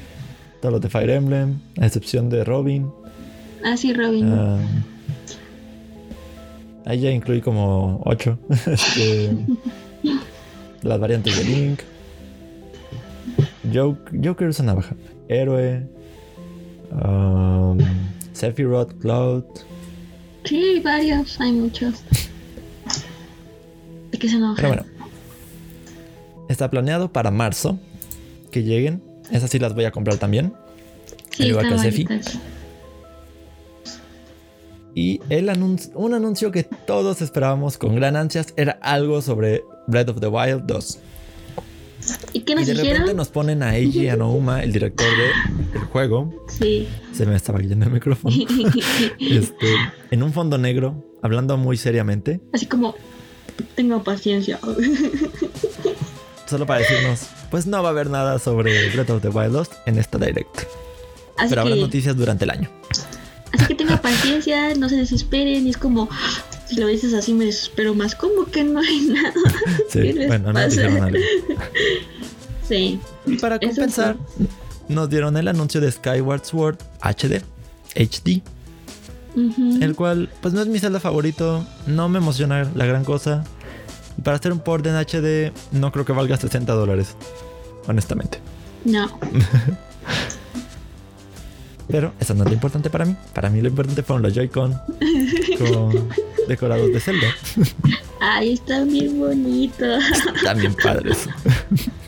[0.61, 2.89] todos los de Fire Emblem, a excepción de Robin.
[3.65, 4.29] Así Robin.
[4.29, 4.61] Ah,
[6.85, 8.39] ahí ya incluí como 8.
[10.83, 11.81] las variantes de Link.
[13.75, 14.95] Joker, Joker usa navaja.
[15.27, 15.89] Héroe.
[16.93, 17.79] Um,
[18.33, 19.43] Sephiroth, Cloud.
[20.45, 22.05] Sí, hay varios, hay muchos.
[24.17, 24.57] De que se enoja.
[24.57, 24.85] Pero bueno.
[26.49, 27.79] Está planeado para marzo
[28.51, 29.03] que lleguen.
[29.31, 30.53] Esas sí las voy a comprar también.
[31.31, 32.07] sí, al igual que Sefi.
[34.95, 40.09] Y el anuncio, un anuncio que todos esperábamos con gran ansias era algo sobre Breath
[40.09, 40.99] of the Wild 2.
[42.33, 45.83] ¿Y qué Y nos de repente nos ponen a Eiji Anouma, el director de- del
[45.89, 46.47] juego.
[46.49, 46.89] Sí.
[47.13, 48.35] Se me estaba yendo el micrófono.
[49.19, 49.67] Este,
[50.11, 52.95] en un fondo negro, hablando muy seriamente, Así como,
[53.75, 54.59] tengo paciencia.
[56.47, 59.71] solo para decirnos, pues no va a haber nada sobre Breath of the Wild 2
[59.87, 60.61] en esta direct.
[61.37, 62.71] Así Pero habrá noticias durante el año.
[63.53, 65.67] así que tenga paciencia, no se desesperen.
[65.67, 66.09] Y es como,
[66.69, 68.15] si lo dices así, me desespero más.
[68.15, 69.33] ¿Cómo que no hay nada?
[69.91, 70.69] Sí, ¿Qué les bueno, no pasa?
[70.69, 71.19] dijeron algo.
[72.69, 72.99] Sí.
[73.27, 74.17] Y para compensar,
[74.89, 77.41] nos dieron el anuncio de Skyward Sword HD,
[77.95, 78.43] HD,
[79.37, 83.45] El cual pues no es mi Zelda favorito, no me emociona la gran cosa.
[84.25, 87.17] Para hacer un port en HD no creo que valga 60 dólares,
[87.87, 88.41] honestamente.
[88.85, 89.19] No.
[91.89, 93.15] Pero eso no es lo importante para mí.
[93.35, 94.73] Para mí lo importante fueron los Joy-Con
[95.59, 96.09] con
[96.49, 97.29] decorados de Zelda.
[98.21, 100.03] Ay, están bien bonitos.
[100.43, 101.29] También padres.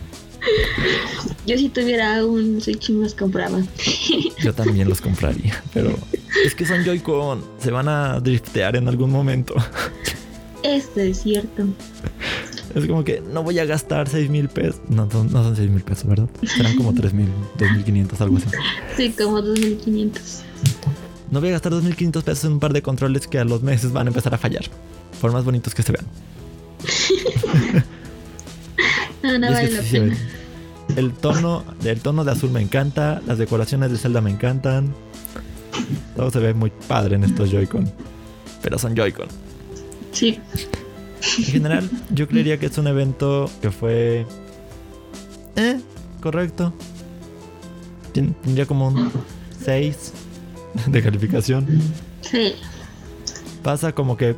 [1.47, 3.59] Yo si tuviera un Switch los compraba.
[4.43, 5.63] Yo también los compraría.
[5.73, 5.97] Pero
[6.45, 7.43] es que son Joy-Con.
[7.59, 9.55] Se van a driftear en algún momento.
[10.63, 11.65] Esto es cierto.
[12.75, 14.81] Es como que no voy a gastar 6 mil pesos.
[14.89, 16.29] No, son- no son 6 mil pesos, ¿verdad?
[16.45, 18.47] Serán como 3 mil, 2.500, algo así.
[18.97, 20.43] Sí, como 2500.
[21.31, 23.93] No voy a gastar 2.500 pesos en un par de controles que a los meses
[23.93, 24.65] van a empezar a fallar.
[25.21, 26.07] Por más bonitos que se vean.
[29.23, 30.17] No, no vale la pena.
[30.97, 33.21] El tono, el tono de azul me encanta.
[33.27, 34.95] Las decoraciones de Zelda me encantan.
[36.17, 37.91] Todo se ve muy padre en estos Joy-Con.
[38.63, 39.29] Pero son Joy-Con.
[40.13, 40.39] Sí.
[41.39, 44.27] En general, yo creería que es un evento que fue.
[45.57, 45.81] Eh,
[46.21, 46.73] correcto.
[48.13, 49.11] Tendría como un
[49.65, 50.13] 6
[50.87, 51.67] de calificación.
[52.23, 52.55] Sí.
[53.63, 54.35] Pasa como que.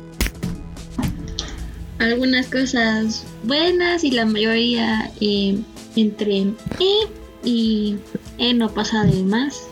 [2.01, 5.61] Algunas cosas buenas y la mayoría eh,
[5.95, 7.07] entre eh
[7.43, 7.95] y
[8.39, 9.67] eh no pasa de más.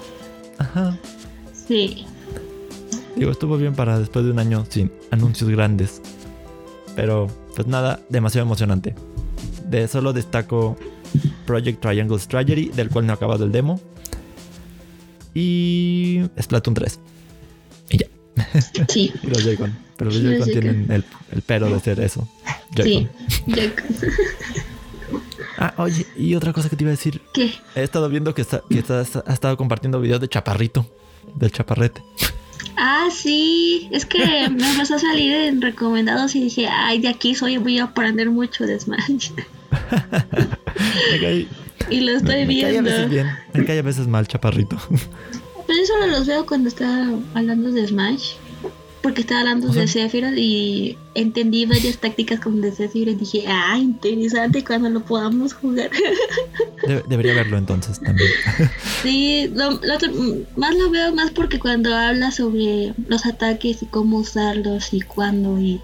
[0.60, 0.96] Ajá.
[1.68, 2.06] Sí.
[3.16, 6.04] Digo, estuvo bien para después de un año sin anuncios grandes.
[6.96, 8.94] Pero, pues nada, demasiado emocionante.
[9.68, 10.78] De solo destaco
[11.48, 13.82] Project Triangle Strategy, del cual no he acabado el demo.
[15.34, 17.00] Y Splatoon 3.
[18.88, 19.12] Sí.
[19.24, 19.78] Y los Joy-Con.
[19.98, 22.28] Pero los Joy-Con tienen el, el pero de ser eso.
[22.82, 23.08] Sí.
[25.62, 27.22] Ah, oye, y otra cosa que te iba a decir.
[27.34, 27.52] ¿Qué?
[27.76, 30.90] He estado viendo que, está, que estás- ha estado compartiendo videos de Chaparrito.
[31.36, 32.02] Del Chaparrete.
[32.78, 33.90] Ah, sí.
[33.92, 37.78] Es que me empezó a salir en recomendados y dije, ay, de aquí soy, voy
[37.80, 39.32] a aprender mucho de Smash.
[41.12, 41.48] Me cae,
[41.90, 42.90] Y lo estoy me cae a viendo.
[42.90, 43.28] veces bien.
[43.54, 44.78] Me cae a veces mal Chaparrito.
[45.70, 48.32] Pues yo solo los veo cuando está hablando de Smash.
[49.04, 53.20] Porque estaba hablando O sea- de Sephiroth y entendí varias tácticas como de Sephiroth y
[53.20, 55.92] dije, ah, interesante cuando lo podamos jugar.
[56.88, 58.30] De- debería verlo entonces también.
[59.04, 60.12] sí, lo- lo otro-
[60.58, 65.60] más lo veo más porque cuando habla sobre los ataques y cómo usarlos y cuándo
[65.60, 65.80] y,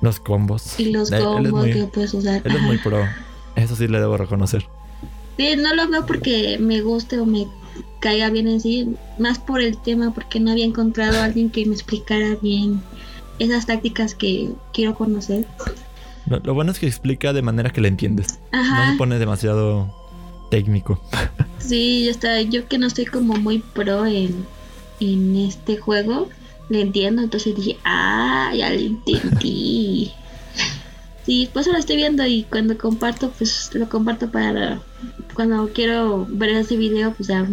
[0.00, 0.80] Los combos.
[0.80, 2.40] y los Él- él es combos muy- que puedes usar.
[2.44, 3.06] Él es muy pro.
[3.56, 4.66] Eso sí le debo reconocer.
[5.36, 7.46] Sí, no lo veo porque me guste o me
[8.00, 11.64] caiga bien en sí, más por el tema, porque no había encontrado a alguien que
[11.66, 12.82] me explicara bien
[13.38, 15.46] esas tácticas que quiero conocer.
[16.26, 18.38] Lo, lo bueno es que explica de manera que le entiendes.
[18.52, 19.92] No Ajá, se pone demasiado
[20.50, 21.00] técnico.
[21.58, 24.44] sí, yo, está, yo que no estoy como muy pro en,
[25.00, 26.28] en este juego,
[26.68, 30.12] le entiendo, entonces dije, ah, ya lo entendí.
[31.26, 34.80] Sí, pues ahora estoy viendo y cuando comparto, pues lo comparto para
[35.34, 37.46] cuando quiero ver ese video, pues ya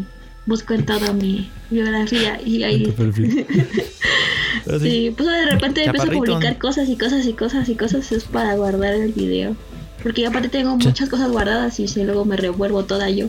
[0.47, 2.93] busco en toda mi biografía y ahí.
[2.97, 3.45] Pero sí,
[4.82, 8.23] Sí, pues de repente empiezo a publicar cosas y cosas y cosas y cosas es
[8.25, 9.55] para guardar el video.
[10.01, 13.27] Porque yo aparte tengo Cha- muchas cosas guardadas y si luego me revuelvo toda yo.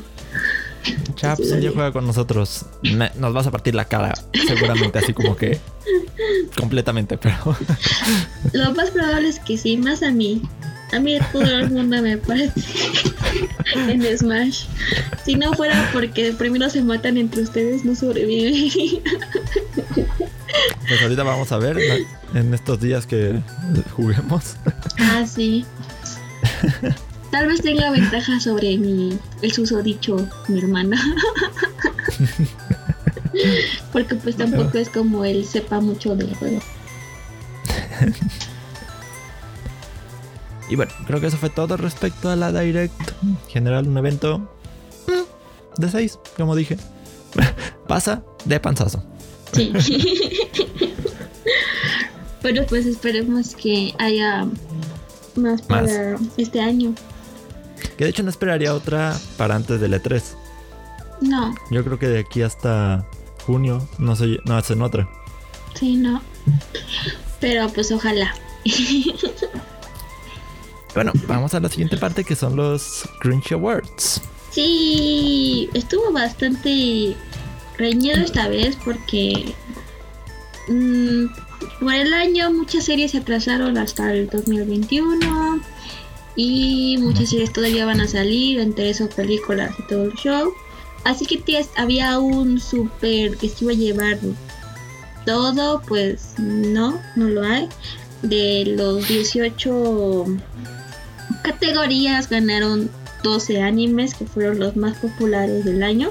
[1.17, 1.69] Chaps, Sí, dale.
[1.71, 2.65] juega con nosotros.
[2.83, 4.15] Me- nos vas a partir la cara,
[4.47, 5.59] seguramente, así como que
[6.57, 7.57] completamente, pero
[8.53, 10.43] Lo más probable es que sí, más a mí.
[10.93, 12.53] A mí todo el mundo me parece
[13.75, 14.65] en Smash.
[15.25, 19.01] Si no fuera porque primero se matan entre ustedes, no sobreviviría.
[20.89, 21.79] pues ahorita vamos a ver
[22.35, 23.41] en estos días que
[23.95, 24.57] juguemos.
[24.99, 25.65] Ah, sí.
[27.31, 31.01] Tal vez tenga ventaja sobre mi, el susodicho, mi hermana.
[33.93, 36.61] Porque pues tampoco es como él sepa mucho del juego.
[40.71, 42.95] Y bueno, creo que eso fue todo respecto a la Direct.
[43.25, 46.79] En general, un evento mm, de 6, como dije.
[47.89, 49.03] Pasa de panzazo.
[49.53, 49.73] Sí.
[52.43, 54.47] Pero pues esperemos que haya
[55.35, 56.95] más para este año.
[57.97, 60.23] Que de hecho no esperaría otra para antes del E3.
[61.21, 63.05] No, Yo creo que de aquí hasta
[63.51, 65.09] junio no, se, no hacen otra.
[65.75, 66.23] sí, no.
[67.41, 68.35] Pero pues ojalá.
[70.95, 74.21] bueno, vamos a la siguiente parte que son los Cringe Awards.
[74.51, 77.17] Sí, estuvo bastante
[77.79, 79.55] reñido esta vez porque
[80.69, 81.27] mm,
[81.81, 85.61] por el año muchas series se atrasaron hasta el 2021
[86.37, 90.53] y muchas series todavía van a salir, entre esas películas y todo el show.
[91.05, 91.43] Así que
[91.77, 94.19] había un super que se iba a llevar
[95.25, 97.69] todo, pues no, no lo hay.
[98.23, 100.27] De los 18
[101.43, 102.91] categorías ganaron
[103.23, 106.11] 12 animes que fueron los más populares del año.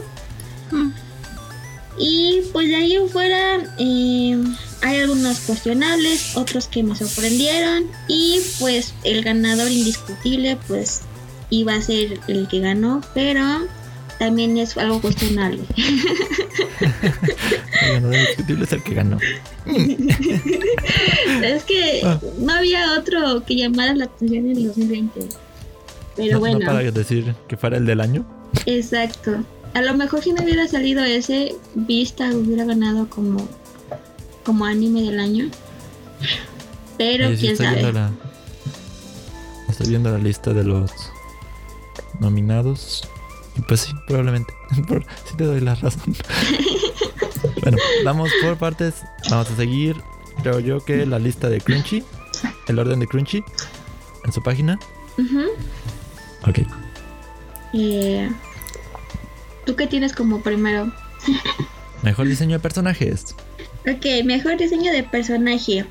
[0.72, 0.90] Mm.
[1.98, 4.42] Y pues de ahí fuera eh,
[4.82, 11.02] hay algunos cuestionables, otros que me sorprendieron y pues el ganador indiscutible pues
[11.50, 13.68] iba a ser el que ganó, pero
[14.20, 15.64] también es algo cuestionable.
[17.96, 19.18] indiscutible es el que ganó.
[21.44, 22.20] es que ah.
[22.38, 25.22] no había otro que llamara la atención en el 2020.
[26.16, 26.60] Pero bueno.
[26.66, 28.26] para decir que fuera el del año.
[28.66, 29.44] Exacto.
[29.74, 33.48] A lo mejor si no hubiera salido ese, Vista hubiera ganado como,
[34.44, 35.50] como anime del año.
[36.98, 37.90] Pero quién sabe.
[39.70, 40.92] estoy viendo la lista de los
[42.20, 43.08] nominados.
[43.60, 44.54] Y pues sí, probablemente.
[45.26, 46.16] sí te doy la razón.
[47.62, 49.04] bueno, vamos por partes.
[49.30, 49.98] Vamos a seguir.
[50.42, 52.04] Creo yo que la lista de Crunchy.
[52.68, 53.44] El orden de Crunchy.
[54.24, 54.80] En su página.
[56.48, 56.60] Ok.
[57.74, 58.32] Eh,
[59.66, 60.92] ¿Tú qué tienes como primero?
[62.02, 63.36] Mejor diseño de personajes.
[63.82, 65.86] Ok, mejor diseño de personaje.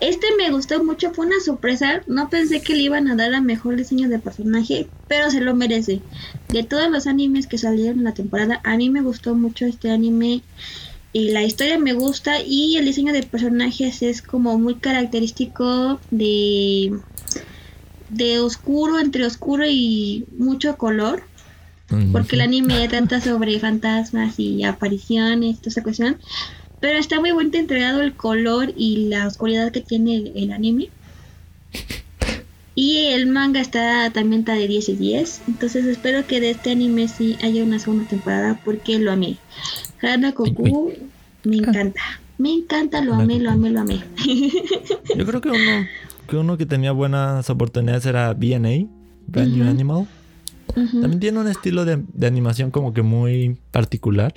[0.00, 2.02] Este me gustó mucho, fue una sorpresa.
[2.06, 5.54] No pensé que le iban a dar a mejor diseño de personaje, pero se lo
[5.54, 6.00] merece.
[6.48, 9.90] De todos los animes que salieron en la temporada, a mí me gustó mucho este
[9.90, 10.42] anime.
[11.12, 16.92] Y la historia me gusta y el diseño de personajes es como muy característico de
[18.10, 21.24] de oscuro entre oscuro y mucho color
[22.12, 26.18] porque el anime trata sobre fantasmas y apariciones, toda esa cuestión.
[26.86, 30.88] Pero está muy bien entregado el color y la oscuridad que tiene el, anime.
[32.76, 35.42] Y el manga está también está de 10 y 10.
[35.48, 39.36] Entonces espero que de este anime sí haya una segunda temporada porque lo amé.
[40.00, 40.92] Hana Koku
[41.42, 42.00] me encanta.
[42.38, 44.04] Me encanta, lo amé, lo amé, lo amé.
[45.16, 45.86] Yo creo que uno
[46.28, 48.86] que, uno que tenía buenas oportunidades era BNA,
[49.26, 50.06] Brand New Animal.
[50.72, 54.34] También tiene un estilo de, animación como que muy particular.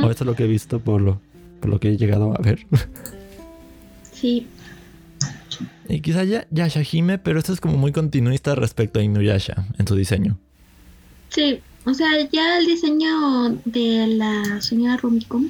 [0.00, 1.20] O eso es lo que he visto por lo,
[1.60, 2.66] por lo que he llegado a ver.
[4.12, 4.46] sí.
[5.88, 9.94] Y quizá ya Yashahime, pero esto es como muy continuista respecto a Inuyasha en su
[9.94, 10.36] diseño.
[11.28, 15.40] Sí, o sea, ya el diseño de la señora Rumiko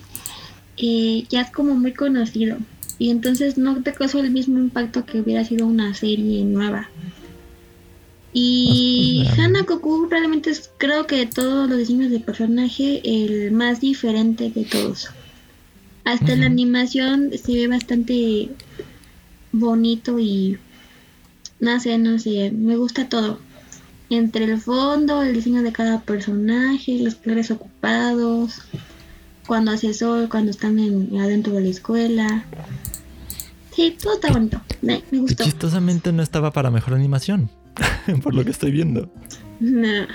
[0.77, 2.59] eh, ya es como muy conocido.
[2.99, 6.89] Y entonces no te causó el mismo impacto que hubiera sido una serie nueva.
[8.33, 13.81] Y Hana Koku realmente es, creo que de todos los diseños de personaje, el más
[13.81, 15.09] diferente de todos.
[16.07, 18.49] Hasta la animación se ve bastante
[19.51, 20.57] bonito y
[21.59, 23.41] no sé, no sé, me gusta todo.
[24.09, 28.63] Entre el fondo, el diseño de cada personaje, los colores ocupados,
[29.49, 32.45] cuando hace sol, cuando están en, adentro de la escuela.
[33.75, 34.61] Sí, todo está bonito.
[34.83, 35.43] Me, me gustó.
[35.43, 37.51] chistosamente no estaba para mejor animación.
[38.23, 39.11] por lo que estoy viendo.
[39.59, 40.07] No.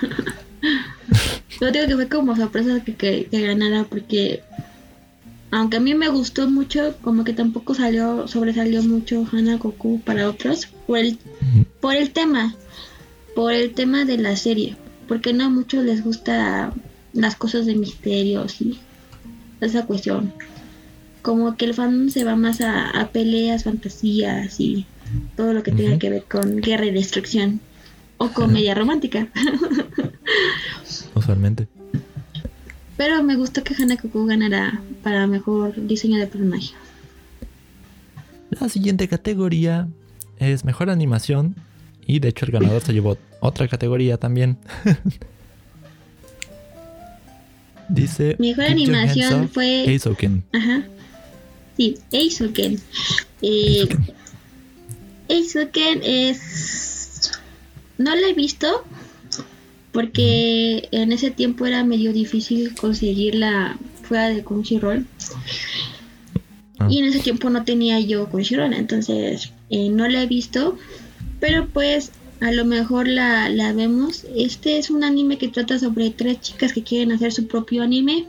[1.60, 4.42] Yo digo que fue como sorpresa que, que, ganara porque
[5.52, 10.30] aunque a mí me gustó mucho, como que tampoco salió, sobresalió mucho Hana Goku para
[10.30, 11.20] otros por el,
[11.82, 12.56] por el tema,
[13.36, 14.78] por el tema de la serie,
[15.10, 16.74] porque no a muchos les gusta
[17.14, 18.80] las cosas de misterios y
[19.60, 20.34] esa cuestión.
[21.22, 24.86] Como que el fan se va más a, a peleas, fantasías y
[25.36, 27.60] todo lo que tenga que ver con guerra y destrucción
[28.18, 29.28] o comedia romántica.
[31.16, 31.68] Usualmente.
[33.02, 36.76] Pero me gustó que Hanakoku ganara para mejor diseño de personaje.
[38.52, 39.88] La siguiente categoría
[40.38, 41.56] es mejor animación
[42.06, 44.60] y de hecho el ganador se llevó otra categoría también.
[47.90, 50.44] Dice mejor animación fue Eisoken.
[50.54, 50.84] Ajá.
[51.78, 52.80] Sí, Eisoken.
[53.42, 53.90] Eh,
[55.28, 57.32] Eisoken es...
[57.98, 58.86] No la he visto
[59.92, 65.06] porque en ese tiempo era medio difícil conseguirla fuera de Crunchyroll.
[66.80, 66.88] Ah.
[66.90, 70.78] Y en ese tiempo no tenía yo Crunchyroll, entonces eh, no la he visto.
[71.40, 74.26] Pero pues a lo mejor la, la, vemos.
[74.36, 78.26] Este es un anime que trata sobre tres chicas que quieren hacer su propio anime.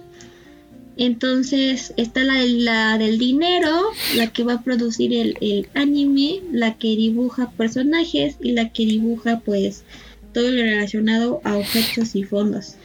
[0.98, 3.70] Entonces está la, la, del dinero,
[4.14, 8.84] la que va a producir el, el, anime, la que dibuja personajes y la que
[8.84, 9.84] dibuja pues
[10.33, 12.76] todo lo relacionado a objetos y fondos.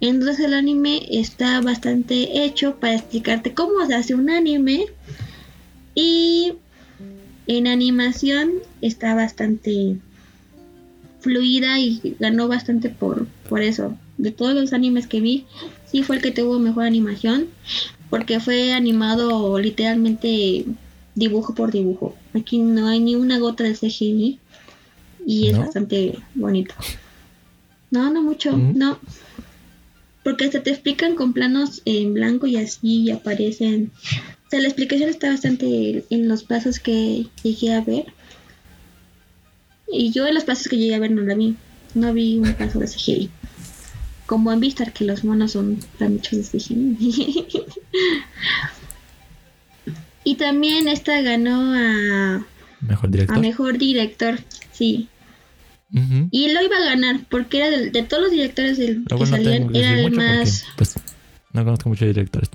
[0.00, 4.86] Entonces el anime está bastante hecho para explicarte cómo se hace un anime
[5.94, 6.52] y
[7.46, 8.50] en animación
[8.82, 9.96] está bastante
[11.20, 13.96] fluida y ganó bastante por, por eso.
[14.18, 15.44] De todos los animes que vi,
[15.90, 17.46] sí fue el que tuvo mejor animación
[18.10, 20.66] porque fue animado literalmente
[21.14, 22.14] dibujo por dibujo.
[22.34, 24.38] Aquí no hay ni una gota de CGI
[25.26, 26.72] y es bastante bonito.
[27.90, 28.78] No, no mucho, mm.
[28.78, 28.98] no.
[30.22, 33.90] Porque hasta te explican con planos en blanco y así aparecen.
[34.46, 38.06] O sea, la explicación está bastante en los pasos que llegué a ver.
[39.92, 41.56] Y yo en los pasos que llegué a ver no la vi.
[41.94, 43.30] No vi un paso de CGI.
[44.26, 47.48] Como en Vistar, que los monos son muchos de CGI.
[50.24, 52.46] y también esta ganó a...
[52.80, 53.36] Mejor director.
[53.36, 54.38] A mejor director,
[54.72, 55.08] sí.
[55.92, 59.98] Y lo iba a ganar porque era de, todos los directores del, que salían, era
[59.98, 60.66] el más.
[60.76, 60.96] pues,
[61.52, 62.50] no conozco muchos directores.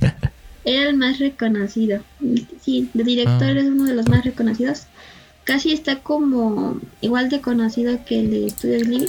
[0.64, 2.02] era el más reconocido.
[2.60, 3.60] Sí, el director ah.
[3.60, 4.84] es uno de los más reconocidos.
[5.44, 9.08] Casi está como igual de conocido que el de Studio Ghibli.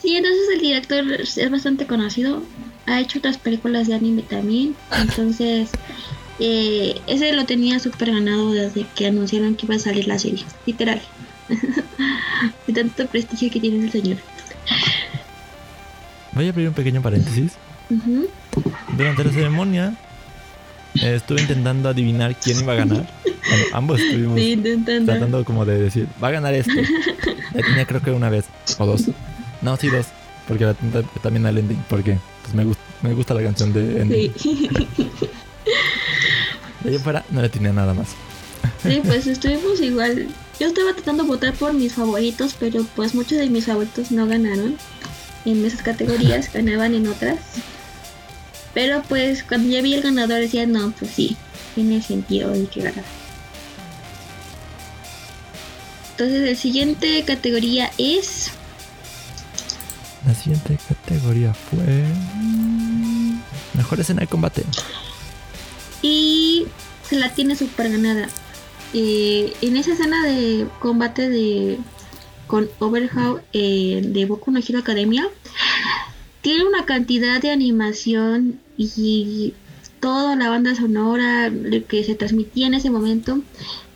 [0.00, 2.42] Sí, entonces el director es bastante conocido.
[2.86, 4.74] Ha hecho otras películas de anime también.
[4.98, 5.70] Entonces
[6.38, 10.44] eh, ese lo tenía súper ganado desde que anunciaron que iba a salir la serie,
[10.66, 11.00] literal.
[12.66, 14.18] de tanto prestigio que tiene el señor.
[16.32, 17.52] Voy a abrir un pequeño paréntesis.
[18.96, 19.94] Durante la ceremonia
[20.96, 23.08] eh, estuve intentando adivinar quién iba a ganar.
[23.24, 24.40] Bueno, ambos estuvimos
[25.06, 26.82] tratando como de decir, va a ganar este.
[27.54, 28.46] La tenía creo que una vez
[28.78, 29.04] o dos.
[29.62, 30.06] No, sí, dos.
[30.48, 30.74] Porque la
[31.22, 31.82] también al ending.
[31.88, 34.32] Porque pues, me, gusta, me gusta la canción de ending.
[34.36, 34.70] Sí.
[36.82, 38.08] De fuera no le tenía nada más.
[38.82, 40.28] Sí, pues estuvimos igual.
[40.58, 44.26] Yo estaba tratando de votar por mis favoritos, pero pues muchos de mis favoritos no
[44.26, 44.76] ganaron
[45.44, 47.38] en esas categorías, ganaban en otras.
[48.74, 51.36] Pero pues cuando ya vi el ganador decía, no, pues sí,
[51.74, 53.06] tiene sentido de que ganara.
[56.12, 58.50] Entonces, la siguiente categoría es.
[60.26, 62.04] La siguiente categoría fue.
[63.74, 64.64] Mejor escena de combate
[66.06, 66.66] y
[67.08, 68.28] se la tiene súper ganada.
[68.94, 71.78] En esa escena de combate de
[72.46, 75.28] con Overhaul eh, de Boku no Hero Academia
[76.42, 79.52] tiene una cantidad de animación y
[79.98, 81.52] toda la banda sonora
[81.88, 83.40] que se transmitía en ese momento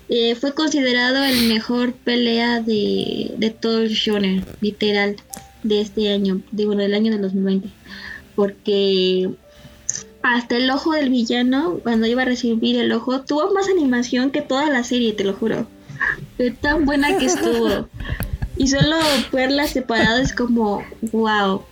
[0.08, 5.14] eh, fue considerado el mejor pelea de, de todo el shonen literal
[5.62, 7.68] de este año digo del año de 2020
[8.34, 9.30] porque
[10.22, 14.42] hasta el ojo del villano, cuando iba a recibir el ojo, tuvo más animación que
[14.42, 15.66] toda la serie, te lo juro.
[16.36, 17.88] Fue tan buena que estuvo.
[18.56, 18.96] Y solo
[19.32, 21.62] verlas separadas es como, wow.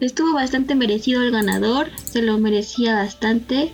[0.00, 3.70] Estuvo bastante merecido el ganador, se lo merecía bastante.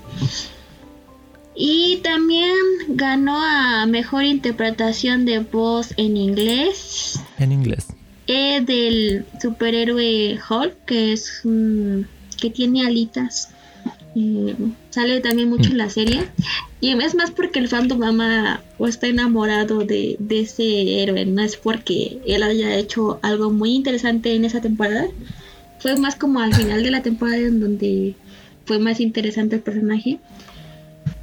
[1.54, 2.54] Y también
[2.88, 7.18] ganó a mejor interpretación de voz en inglés.
[7.38, 7.86] En inglés.
[8.26, 12.06] Eh, del superhéroe Hulk, que es un
[12.40, 13.50] que tiene alitas.
[14.90, 16.24] sale también mucho en la serie.
[16.80, 21.26] Y es más porque el fandom ama o está enamorado de, de, ese héroe.
[21.26, 25.06] No es porque él haya hecho algo muy interesante en esa temporada.
[25.78, 28.14] Fue más como al final de la temporada en donde
[28.64, 30.18] fue más interesante el personaje.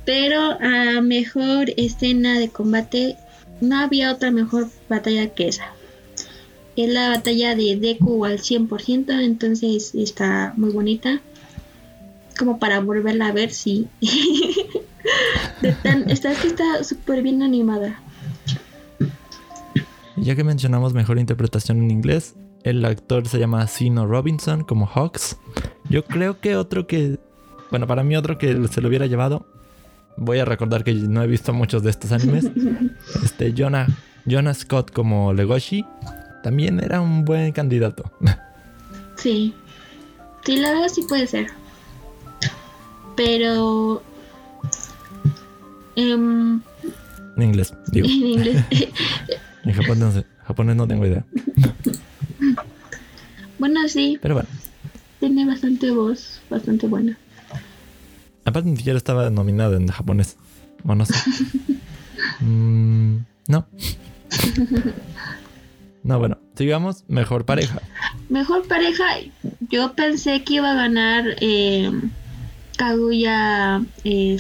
[0.06, 3.18] Pero a mejor escena de combate
[3.62, 5.74] no había otra mejor batalla que esa
[6.76, 11.22] es la batalla de Deku al 100%, entonces está muy bonita.
[12.38, 13.88] Como para volverla a ver, sí.
[15.62, 18.02] está está súper bien animada.
[20.18, 25.38] Ya que mencionamos mejor interpretación en inglés, el actor se llama Sino Robinson como Hawks.
[25.90, 27.20] Yo creo que otro que,
[27.70, 29.46] bueno, para mí otro que se lo hubiera llevado,
[30.18, 32.50] voy a recordar que no he visto muchos de estos animes,
[33.24, 33.88] este Jonah,
[34.26, 35.86] Jonah Scott como Legoshi
[36.46, 38.04] también era un buen candidato.
[39.18, 39.56] Sí.
[40.44, 41.48] Sí, la verdad sí puede ser.
[43.16, 44.04] Pero...
[45.96, 46.62] Em,
[47.38, 48.06] en inglés, digo.
[48.06, 48.64] En inglés.
[49.64, 51.26] en japonés no, sé, japonés no tengo idea.
[53.58, 54.20] bueno, sí.
[54.22, 54.50] Pero bueno.
[55.22, 57.18] Tiene bastante voz, bastante buena.
[58.44, 60.36] Aparte ni siquiera estaba nominado en japonés.
[60.84, 61.16] Bueno, no sé.
[62.42, 63.66] Mm, no.
[66.06, 67.04] No, bueno, sigamos.
[67.08, 67.82] Mejor pareja.
[68.30, 69.06] Mejor pareja.
[69.72, 71.92] yo pensé que iba a ganar eh,
[72.78, 74.38] Kaguya eh.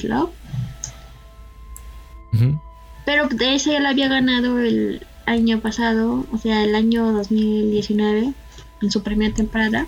[2.34, 2.61] Ujú.
[3.03, 8.34] Pero de ese ya lo había ganado el año pasado, o sea, el año 2019,
[8.84, 9.88] en su primera temporada.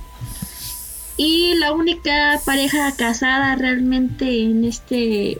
[1.15, 5.39] Y la única pareja casada realmente en este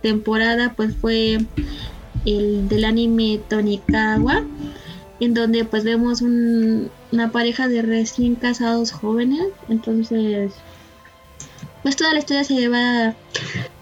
[0.00, 1.44] temporada pues fue
[2.24, 4.44] el del anime Tonikawa,
[5.24, 9.46] en donde pues vemos un- una pareja de recién casados jóvenes.
[9.68, 10.52] Entonces,
[11.82, 13.14] pues toda la historia se lleva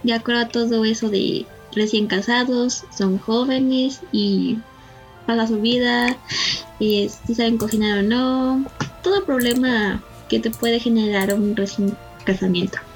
[0.02, 4.58] de acuerdo a todo eso de recién casados, son jóvenes y
[5.26, 6.16] pasa su vida,
[6.80, 8.64] eh, si saben cocinar o no,
[9.02, 12.78] todo problema que te puede generar un recién casamiento.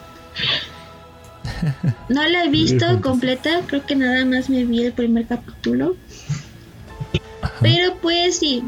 [2.08, 5.96] No la he visto completa, creo que nada más me vi el primer capítulo.
[7.60, 8.62] Pero pues sí,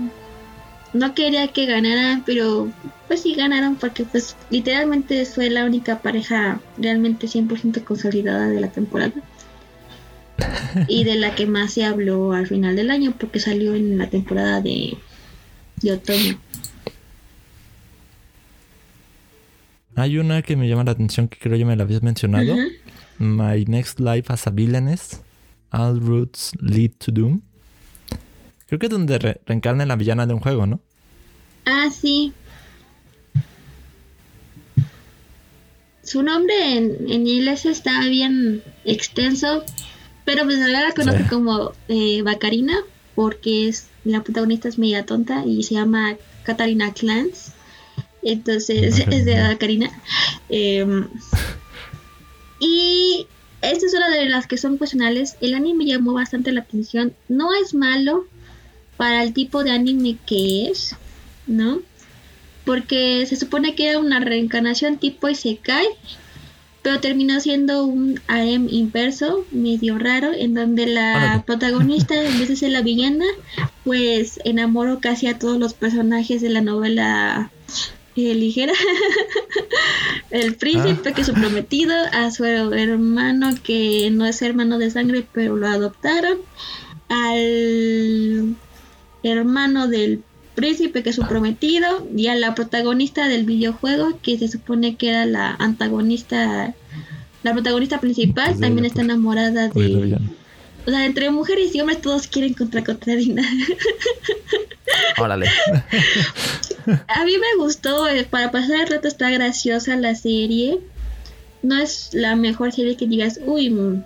[0.92, 2.68] no quería que ganaran, pero
[3.06, 8.68] pues sí ganaron porque pues literalmente fue la única pareja realmente 100% consolidada de la
[8.68, 9.12] temporada.
[10.88, 14.08] y de la que más se habló al final del año porque salió en la
[14.08, 14.96] temporada de,
[15.82, 16.38] de otoño.
[19.96, 22.54] Hay una que me llama la atención que creo ya me la habías mencionado.
[23.18, 25.22] My Next Life as a Villainess.
[25.72, 27.42] All Routes Lead to Doom.
[28.68, 30.80] Creo que es donde re- reencarna en la villana de un juego, ¿no?
[31.64, 32.32] Ah, sí.
[36.02, 39.64] Su nombre en, en inglés está bien extenso,
[40.24, 41.28] pero pues ahora la conoce Sí.
[41.28, 42.76] como eh, Bacarina,
[43.14, 47.52] porque es la protagonista es media tonta y se llama Katarina Clans.
[48.22, 49.90] Entonces es de Bacarina.
[50.48, 51.08] Em,
[52.60, 53.26] y
[53.60, 55.36] esta es una de las que son cuestionables.
[55.42, 57.12] El anime llamó bastante la atención.
[57.28, 58.24] No es malo
[58.98, 60.96] para el tipo de anime que es,
[61.46, 61.80] ¿no?
[62.66, 65.86] Porque se supone que era una reencarnación tipo Isekai,
[66.82, 71.42] pero terminó siendo un harem inverso, medio raro, en donde la Órale.
[71.46, 73.24] protagonista, en vez de ser la villana,
[73.84, 77.52] pues enamoró casi a todos los personajes de la novela
[78.16, 78.72] eh, ligera.
[80.30, 85.24] El príncipe, que es su prometido, a su hermano, que no es hermano de sangre,
[85.32, 86.38] pero lo adoptaron,
[87.08, 88.56] al
[89.22, 90.22] hermano del
[90.54, 95.10] príncipe que es su prometido y a la protagonista del videojuego que se supone que
[95.10, 96.74] era la antagonista
[97.44, 100.38] la protagonista principal Sí, también está enamorada Uy, la de
[100.88, 103.42] o sea entre mujeres y hombres todos quieren contra Catarina.
[105.18, 105.46] Órale.
[107.06, 110.80] a mí me gustó eh, para pasar el rato está graciosa la serie.
[111.62, 114.02] No es la mejor serie que digas uy mm,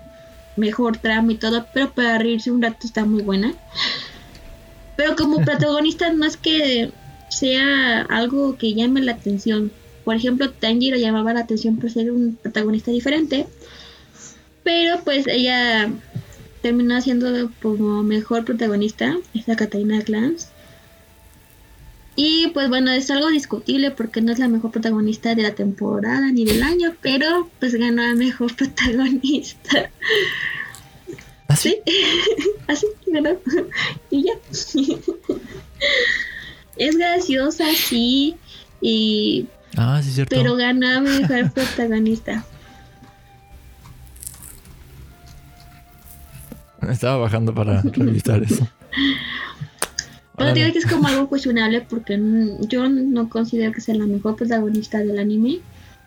[0.56, 3.54] mejor trama y todo pero para reírse un rato está muy buena
[4.96, 6.90] pero como protagonista no es que
[7.28, 9.72] sea algo que llame la atención.
[10.04, 13.46] Por ejemplo, Tanjiro llamaba la atención por ser un protagonista diferente.
[14.64, 15.90] Pero pues ella
[16.60, 20.48] terminó siendo como mejor protagonista, esta Catalina Clans.
[22.14, 26.30] Y pues bueno, es algo discutible porque no es la mejor protagonista de la temporada
[26.30, 29.90] ni del año, pero pues ganó a mejor protagonista.
[31.48, 31.78] ¿Así?
[31.86, 31.94] Sí,
[32.66, 33.36] así, ¿verdad?
[34.10, 34.32] Y ya.
[36.76, 38.36] Es graciosa, sí,
[38.80, 39.46] y,
[39.76, 40.36] Ah, sí, cierto.
[40.36, 42.44] pero ganó a mejor protagonista.
[46.90, 48.66] Estaba bajando para revisar eso.
[50.36, 54.06] Pero digo que es como algo cuestionable porque mm, yo no considero que sea la
[54.06, 55.60] mejor protagonista del anime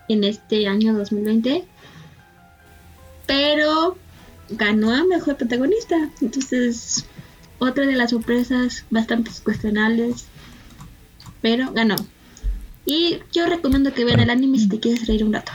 [0.10, 1.64] en este año 2020.
[3.26, 3.98] Pero
[4.50, 6.10] ganó a mejor protagonista.
[6.22, 7.06] Entonces,
[7.60, 10.26] otra de las sorpresas bastante cuestionables.
[11.42, 11.96] Pero ganó.
[12.86, 15.52] Y yo recomiendo que vean el anime si te quieres reír un rato.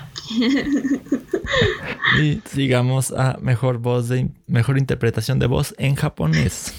[2.21, 6.73] Y sigamos a mejor voz de mejor interpretación de voz en japonés.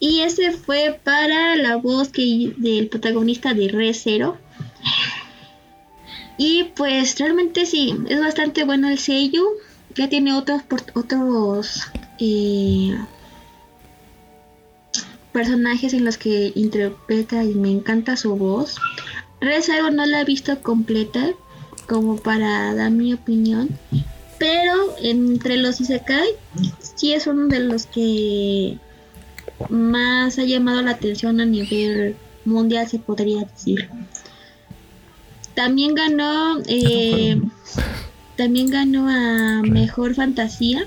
[0.00, 4.38] Y ese fue para la voz que del protagonista de Re Zero.
[6.38, 9.44] Y pues realmente sí, es bastante bueno el sello.
[9.98, 10.62] Ya tiene otros
[10.94, 11.90] otros
[12.20, 12.96] eh,
[15.32, 18.76] personajes en los que interpreta y me encanta su voz.
[19.40, 21.30] Re Zero no la he visto completa
[21.88, 23.70] como para dar mi opinión.
[24.38, 26.28] Pero entre los Isekai
[26.80, 28.78] sí es uno de los que
[29.68, 33.88] más ha llamado la atención a nivel mundial, se podría decir.
[35.54, 37.40] También ganó, eh,
[38.38, 40.86] también ganó a mejor fantasía,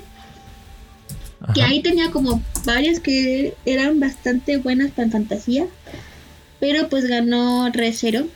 [1.54, 5.66] que ahí tenía como varias que eran bastante buenas para fantasía,
[6.58, 8.26] pero pues ganó Re Zero.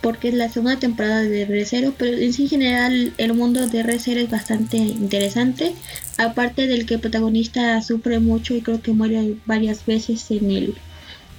[0.00, 3.82] porque es la segunda temporada de Re:Zero, pero en sí en general el mundo de
[3.82, 5.74] Re:Zero es bastante interesante,
[6.16, 10.74] aparte del que el protagonista sufre mucho y creo que muere varias veces en el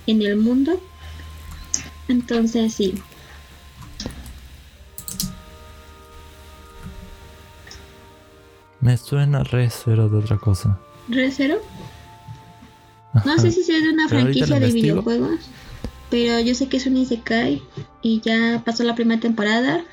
[0.07, 0.81] en el mundo.
[2.07, 2.95] Entonces sí.
[8.81, 10.79] Me suena Re:Zero de otra cosa.
[11.09, 11.59] ¿Re:Zero?
[13.13, 13.37] No Ajá.
[13.39, 15.01] sé si sea de una Pero franquicia de investigo.
[15.01, 15.39] videojuegos,
[16.09, 17.61] pero yo sé que es un Isekai
[18.03, 19.83] y ya pasó la primera temporada.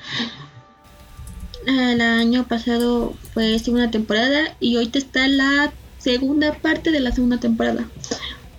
[1.65, 7.39] El año pasado fue segunda temporada y ahorita está la segunda parte de la segunda
[7.39, 7.85] temporada,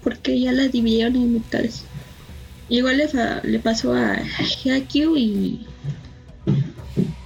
[0.02, 1.84] porque ya la dividieron en mitades.
[2.68, 4.18] Igual le, fa- le pasó a
[4.64, 5.66] Haikyuu y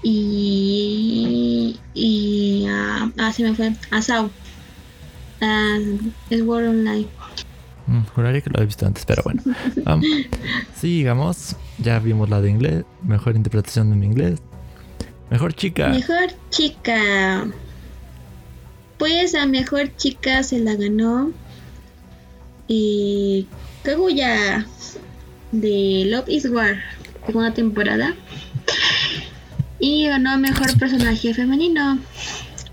[0.02, 4.30] y y a, ah, se me fue a Sao.
[5.40, 5.78] A
[6.30, 7.06] Sword Online.
[7.86, 9.42] Mm, Juraría que lo he visto antes, pero bueno.
[9.86, 10.02] Am,
[10.74, 11.56] sigamos.
[11.78, 12.84] Ya vimos la de inglés.
[13.02, 14.40] Mejor interpretación en inglés.
[15.30, 15.88] Mejor chica.
[15.88, 17.46] Mejor chica.
[18.98, 21.32] Pues a mejor chica se la ganó.
[22.68, 23.48] Y
[23.82, 24.64] Kaguya
[25.50, 26.76] de Love is War,
[27.26, 28.14] segunda temporada.
[29.82, 31.98] Y ganó mejor personaje femenino.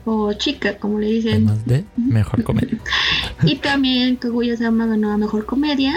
[0.06, 1.32] O chica, como le dicen.
[1.34, 2.78] Además de mejor comedia.
[3.44, 5.96] Y también Kaguya-sama ganó a Mejor Comedia.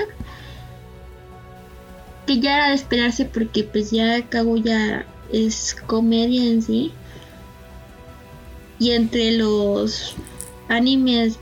[2.26, 6.92] Que ya era de esperarse porque pues ya Kaguya es comedia en sí.
[8.78, 10.14] Y entre los
[10.68, 11.38] animes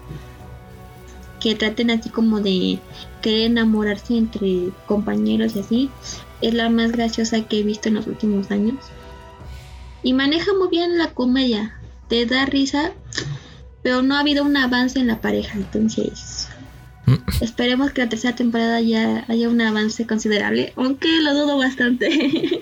[1.38, 2.80] que traten así como de
[3.22, 5.90] querer enamorarse entre compañeros y así,
[6.40, 8.76] es la más graciosa que he visto en los últimos años.
[10.02, 11.74] Y maneja muy bien la comedia,
[12.08, 12.92] te da risa,
[13.82, 16.48] pero no ha habido un avance en la pareja, entonces
[17.10, 17.14] Mm.
[17.40, 22.08] esperemos que la tercera temporada ya haya un avance considerable, aunque lo dudo bastante.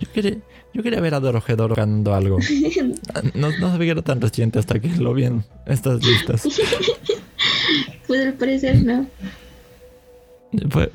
[0.00, 0.36] Yo quería,
[0.72, 2.38] yo quería ver a Dorohedoro ganando algo.
[3.34, 6.42] No, no sabía que era tan reciente hasta que lo vi en estas listas.
[8.06, 9.06] pues al parecer no.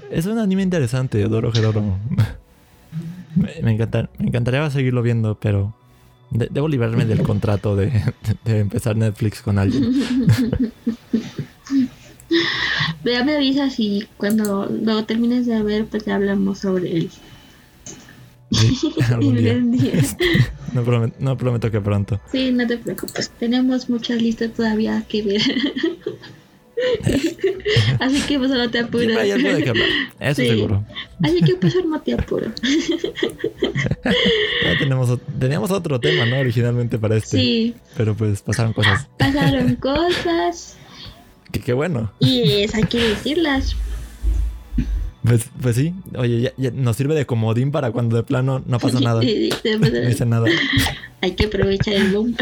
[0.09, 1.97] Es un anime interesante, Dorohedoro.
[3.35, 5.73] Me, me, encanta- me encantaría seguirlo viendo, pero
[6.31, 7.91] de- debo librarme del contrato de,
[8.45, 9.91] de empezar Netflix con alguien.
[13.03, 17.09] Ya me avisas y cuando lo termines de ver, pues hablamos sobre él.
[18.51, 19.51] Sí, algún día.
[19.53, 19.93] Algún día.
[20.73, 22.21] No, promet- no prometo que pronto.
[22.31, 25.41] Sí, no te preocupes, tenemos muchas listas todavía que ver.
[27.99, 29.15] Así que pues no te apures.
[29.17, 29.87] Hay algo de que hablar,
[30.19, 30.47] eso Sí.
[30.47, 30.85] seguro.
[31.23, 32.51] Así que pues no te apuro.
[34.63, 36.39] Ya tenemos, teníamos otro tema, ¿no?
[36.39, 37.37] Originalmente para este.
[37.37, 39.07] Sí, Pero pues pasaron cosas.
[39.17, 40.77] pasaron cosas
[41.51, 42.11] Que qué bueno.
[42.19, 43.75] y es, hay que decirlas.
[45.23, 45.93] Pues, pues sí.
[46.17, 49.21] Oye, ya, ya nos sirve de comodín para cuando de plano no pasa nada.
[49.21, 50.47] Sí, sí, No dice nada.
[51.21, 52.35] Hay que aprovechar el boom.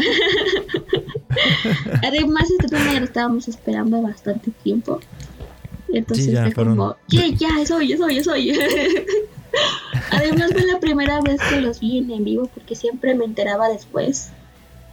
[2.06, 5.00] Además, este tema ya lo estábamos esperando bastante tiempo.
[5.92, 8.52] Entonces Sí, ya fue fueron- como, ya, ya, soy, yo soy, yo soy.
[10.10, 14.30] Además fue la primera vez que los vi en, vivo porque siempre me enteraba después.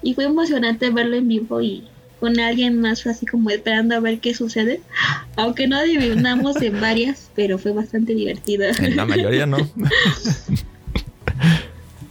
[0.02, 1.88] Y fue emocionante verlo en vivo y
[2.20, 4.82] con alguien más así como esperando a ver qué sucede.
[5.36, 8.66] Aunque no adivinamos en varias, pero fue bastante divertido.
[8.80, 9.58] En la mayoría no.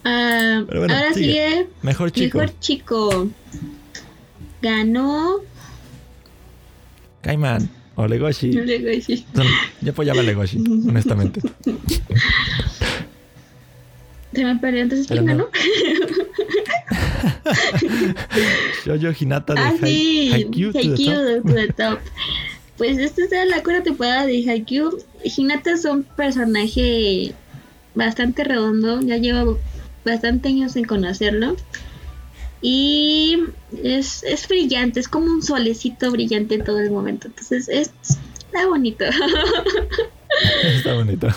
[0.08, 1.48] Ah, bueno, ahora sigue.
[1.50, 2.38] sigue Mejor chico.
[2.38, 3.28] Mejor chico.
[4.62, 5.36] Ganó.
[7.22, 8.52] Caimán o Legoshi.
[8.52, 9.24] Luego sí.
[9.34, 9.46] Son-
[9.80, 11.40] yo apoyaba a Legoshi, honestamente.
[14.32, 14.82] Se me perdió.
[14.82, 15.32] Entonces, ¿quién no.
[15.32, 15.48] ganó?
[18.84, 20.30] Shoujo Hinata de Ah, sí.
[20.32, 21.98] Haikyuu to to the Top.
[22.76, 24.98] Pues esta es la cuarta temporada de Haikyuu.
[25.24, 27.32] Hinata es un personaje
[27.94, 29.00] bastante redondo.
[29.00, 29.58] Ya llevo
[30.04, 31.56] bastante años en conocerlo.
[32.62, 33.38] Y
[33.82, 37.28] es, es brillante, es como un solecito brillante en todo el momento.
[37.28, 39.04] Entonces es, está bonito.
[40.62, 41.28] Está bonito.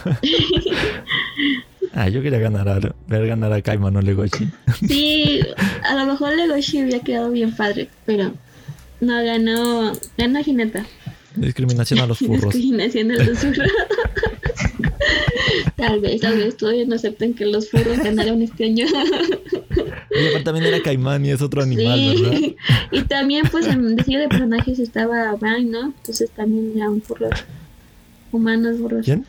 [1.93, 4.49] Ah, yo quería ganar a, ver ganar a Kaiman o Legoshi.
[4.87, 5.41] Sí,
[5.83, 8.33] a lo mejor Legoshi había quedado bien padre, pero
[8.99, 10.85] no ganó, ganó Hinata.
[11.35, 12.53] Discriminación a los furros.
[12.53, 13.69] Discriminación de los furros.
[15.75, 18.85] tal vez, tal vez todavía no acepten que los furros ganaron este año.
[20.11, 22.37] Y aparte también era Caimán y es otro animal, ¿verdad?
[22.37, 22.55] sí.
[22.91, 25.85] Y también pues en diseño de personajes estaba Brian, ¿no?
[25.85, 27.29] Entonces también era un furro.
[28.31, 29.05] Humanos furros.
[29.05, 29.25] ¿Quién?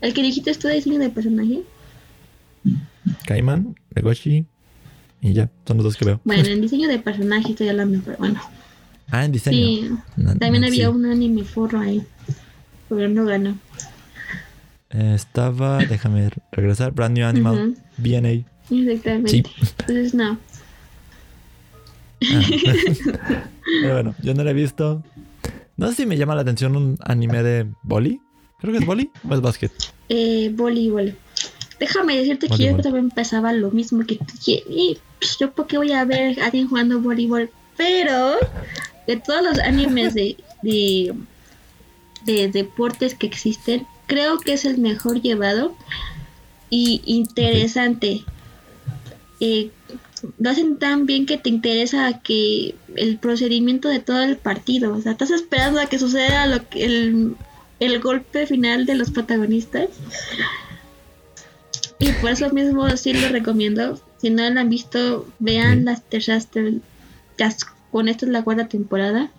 [0.00, 1.62] El que dijiste tú de diseño de personaje.
[3.26, 4.46] Caimán, Legoshi
[5.20, 6.20] y ya, son los dos que veo.
[6.24, 8.40] Bueno, en diseño de personaje estoy hablando, pero bueno.
[9.10, 9.56] Ah, en diseño.
[9.56, 10.94] Sí, No, También no, había sí.
[10.94, 12.02] un anime forro ahí.
[12.88, 13.58] Pero no ganó.
[14.90, 18.44] Eh, estaba, déjame regresar, Brand New Animal, BNA.
[18.70, 19.30] Exactamente.
[19.30, 19.42] Sí.
[19.80, 20.38] Entonces, no.
[22.22, 22.42] Ah.
[23.82, 25.02] Pero bueno, yo no lo he visto.
[25.76, 28.20] No sé si me llama la atención un anime de boli.
[28.58, 29.72] Creo que es boli o es básquet.
[30.08, 31.16] Eh, voleibol.
[31.78, 34.24] Déjame decirte que yo también pensaba lo mismo que tú.
[34.46, 37.48] Y, pues, yo porque voy a ver a alguien jugando voleibol.
[37.78, 38.34] Pero
[39.06, 41.14] de todos los animes de, de,
[42.26, 45.76] de deportes que existen, creo que es el mejor llevado
[46.68, 48.24] y interesante.
[49.38, 49.70] Eh,
[50.38, 54.94] lo hacen tan bien que te interesa que el procedimiento de todo el partido.
[54.94, 57.36] O sea, estás esperando a que suceda lo que el,
[57.78, 59.88] el golpe final de los protagonistas.
[62.00, 64.00] Y por eso mismo sí lo recomiendo.
[64.20, 66.48] Si no lo han visto, vean las terceras.
[67.92, 69.30] Con esto es la cuarta temporada.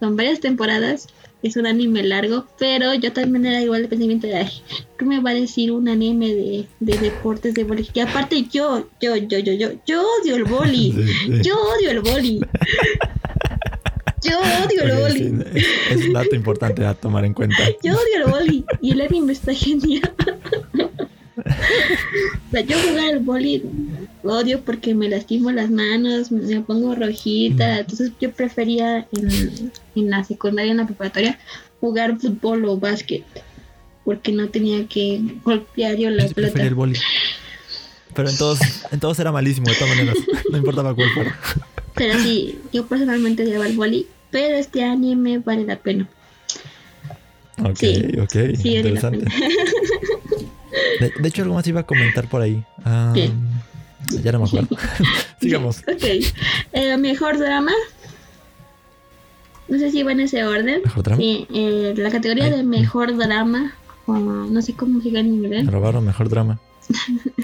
[0.00, 1.06] Son varias temporadas
[1.46, 4.46] es un anime largo, pero yo también era igual de pensamiento de,
[4.98, 7.88] ¿qué me va a decir un anime de, de deportes de boli?
[7.92, 10.94] Y aparte yo, yo, yo, yo, yo, yo odio el boli,
[11.42, 12.40] yo odio el boli.
[14.22, 15.44] Yo odio el boli.
[15.90, 17.56] es un dato importante a tomar en cuenta.
[17.82, 20.12] Yo odio el boli y el anime está genial.
[21.36, 23.62] o sea, yo jugar el boli
[24.22, 27.80] odio porque me lastimo las manos, me pongo rojita.
[27.80, 31.38] Entonces yo prefería en, en la secundaria, en la preparatoria,
[31.80, 33.24] jugar fútbol o básquet.
[34.04, 36.62] Porque no tenía que golpear yo la pelota.
[36.62, 36.98] el boli.
[38.14, 38.58] Pero en todos,
[38.90, 40.16] en todos era malísimo, de todas maneras.
[40.50, 41.38] No importaba cuál fuera.
[41.94, 44.06] Pero sí, yo personalmente llevaba el boli.
[44.30, 46.08] Pero este anime vale la pena.
[47.58, 47.82] Ok,
[48.22, 48.34] ok.
[48.64, 49.26] interesante.
[51.00, 52.62] De, hecho, algo más iba a comentar por ahí.
[54.22, 54.76] Ya no me acuerdo.
[55.40, 55.78] Sigamos.
[55.80, 56.04] Ok.
[56.72, 57.72] Eh, mejor drama.
[59.68, 60.82] No sé si va en ese orden.
[60.84, 61.20] ¿Mejor drama?
[61.20, 63.74] Sí, eh, la categoría de mejor drama.
[64.06, 65.64] no sé cómo sigue en inglés.
[65.64, 66.60] Me robaron mejor drama.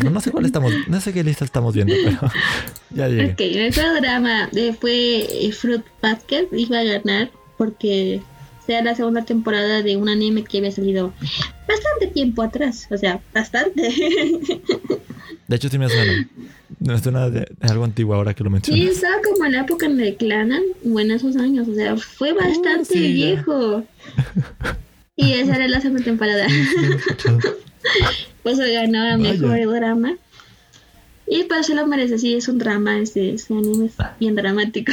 [0.04, 2.18] No, sé cuál estamos, no sé qué lista estamos viendo, pero
[2.90, 3.32] ya llegué.
[3.32, 8.22] Ok, mejor drama eh, fue Fruit Basket, iba a ganar porque
[8.66, 11.12] sea la segunda temporada de un anime que había salido
[11.68, 13.92] bastante tiempo atrás, o sea, bastante.
[15.52, 16.26] De hecho, sí me suena.
[16.80, 18.82] No suena de, de algo antiguo ahora que lo mencionas.
[18.82, 21.94] Sí, estaba como en la época en el Clanan, o en esos años, o sea,
[21.98, 23.84] fue uh, bastante viejo.
[25.16, 26.46] y esa era la segunda temporada.
[28.42, 30.14] pues ganó a mejor drama.
[31.26, 34.90] Y pues se lo merece, sí, es un drama, ese, ese anime es bien dramático.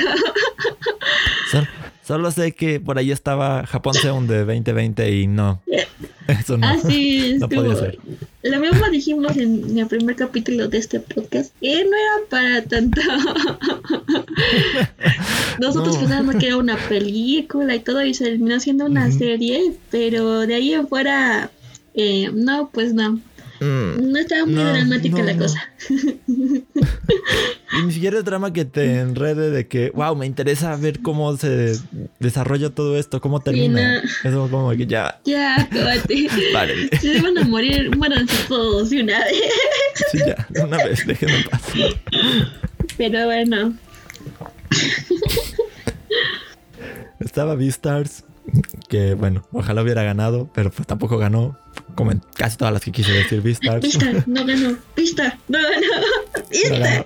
[2.10, 5.62] Solo sé que por ahí estaba Japón Seun de 2020 y no.
[6.28, 6.66] Eso no.
[6.66, 7.99] Así no podía ser.
[8.41, 11.53] Lo mismo dijimos en el primer capítulo de este podcast.
[11.62, 12.99] Que no era para tanto.
[15.60, 20.47] Nosotros pensábamos que era una película y todo y se terminó siendo una serie, pero
[20.47, 21.51] de ahí en fuera,
[21.93, 23.20] eh, no, pues no.
[23.60, 24.12] Mm.
[24.12, 25.62] no estaba muy dramática la cosa.
[25.89, 31.36] y ni siquiera es drama que te enrede de que, wow, me interesa ver cómo
[31.38, 31.78] se
[32.20, 34.01] desarrolla todo esto, cómo termina.
[34.24, 35.20] Eso como que ya.
[35.26, 36.16] Ya, acabate.
[36.16, 36.30] Si
[36.99, 39.43] se van a morir, muéranse todos de una vez.
[40.12, 41.62] sí, ya, de una vez, déjenme en paz.
[42.97, 43.74] Pero bueno.
[47.20, 48.24] Estaba Beastars,
[48.88, 51.58] que bueno, ojalá hubiera ganado, pero pues tampoco ganó
[51.95, 53.82] como en casi todas las que quise decir Vistar.
[53.82, 54.78] Vistar, no ganó.
[54.95, 56.47] Vistar, no ganó.
[56.50, 57.06] Vistar.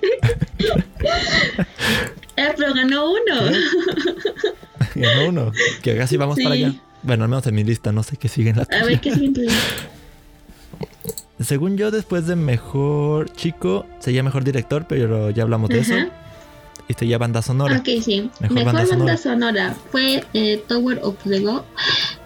[2.36, 3.34] eh, pero ganó uno.
[4.94, 5.52] ganó uno.
[5.82, 6.74] Que casi vamos para allá.
[7.02, 9.34] Bueno, al menos en mi lista, no sé qué siguen las A ver qué siguen
[11.38, 15.94] Según yo, después de mejor chico, sería mejor director, pero ya hablamos de eso.
[16.88, 17.78] Y sería banda sonora.
[17.78, 18.30] Ok, sí.
[18.40, 19.74] Mejor, banda, sonora.
[19.90, 21.62] fue eh, Tower of the God.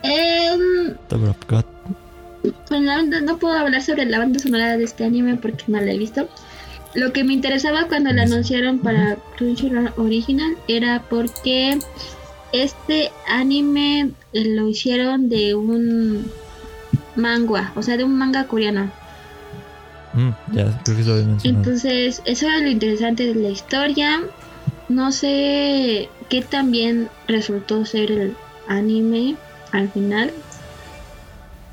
[0.02, 1.64] Eh, Tower of God.
[3.22, 6.28] No puedo hablar sobre la banda sonora de este anime porque no la he visto.
[6.94, 11.78] Lo que me interesaba cuando la anunciaron para Crunchyroll Original era porque
[12.52, 16.30] este anime lo hicieron de un
[17.14, 18.90] manga, o sea, de un manga coreano.
[20.14, 24.22] Mm, ya, creo que eso Entonces, eso era lo interesante de la historia.
[24.88, 28.36] No sé qué tan bien resultó ser el
[28.66, 29.36] anime
[29.72, 30.32] al final.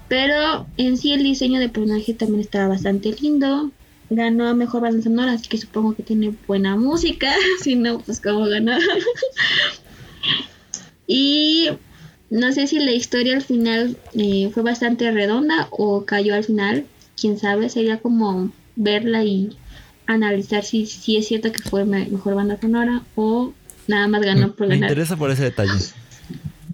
[0.08, 3.72] Pero en sí el diseño de personaje también estaba bastante lindo.
[4.10, 7.34] Ganó mejor banda sonora, así que supongo que tiene buena música.
[7.64, 8.78] si no, pues cómo ganó.
[11.08, 11.70] y
[12.30, 16.86] no sé si la historia al final eh, fue bastante redonda o cayó al final.
[17.20, 19.58] Quién sabe, sería como verla y
[20.08, 23.54] analizar si, si es cierto que fue mejor banda sonora o
[23.88, 24.80] nada más ganó por ganar.
[24.80, 25.74] Me interesa por ese detalle.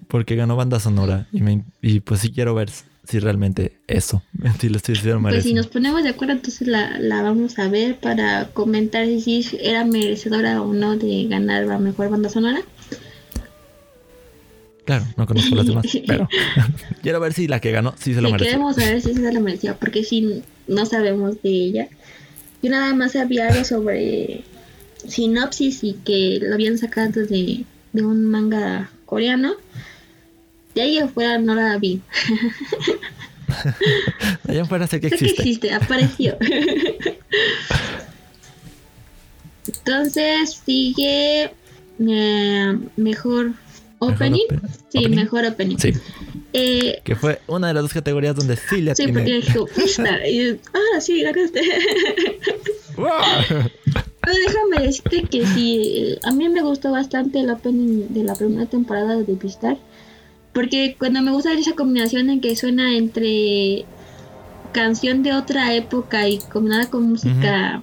[0.07, 2.69] Porque ganó banda sonora y, me, y pues sí quiero ver
[3.03, 4.21] si realmente eso,
[4.59, 7.67] si lo estoy diciendo Pues si nos ponemos de acuerdo, entonces la, la vamos a
[7.67, 12.61] ver para comentar si era merecedora o no de ganar la mejor banda sonora.
[14.85, 16.27] Claro, no conozco las demás, pero
[17.01, 18.53] quiero ver si la que ganó sí se lo mereció.
[18.53, 21.87] Queremos saber si se lo mereció, porque si no sabemos de ella.
[22.61, 24.43] Yo nada más había algo sobre
[25.07, 29.53] sinopsis y que lo habían sacado de, de un manga coreano.
[30.75, 32.01] De ahí afuera no la vi.
[34.43, 35.35] de ahí afuera sé que sé existe.
[35.35, 36.37] que existe, apareció.
[39.67, 41.51] Entonces sigue
[41.99, 43.53] eh, mejor
[43.99, 44.47] opening.
[44.89, 45.15] Sí, opening.
[45.15, 45.77] mejor opening.
[45.77, 45.93] Sí,
[46.53, 49.13] Eh, que fue una de las dos categorías donde sí le sí, atiné.
[49.19, 51.61] porque dijo, "Pista", y, ah, sí, ganaste.
[52.97, 53.07] ¡Wow!
[54.23, 58.65] Pero déjame decirte que sí, a mí me gustó bastante el opening de la primera
[58.67, 59.77] temporada de Pistar.
[60.53, 63.85] Porque cuando me gusta esa combinación en que suena entre
[64.73, 67.81] canción de otra época y combinada con música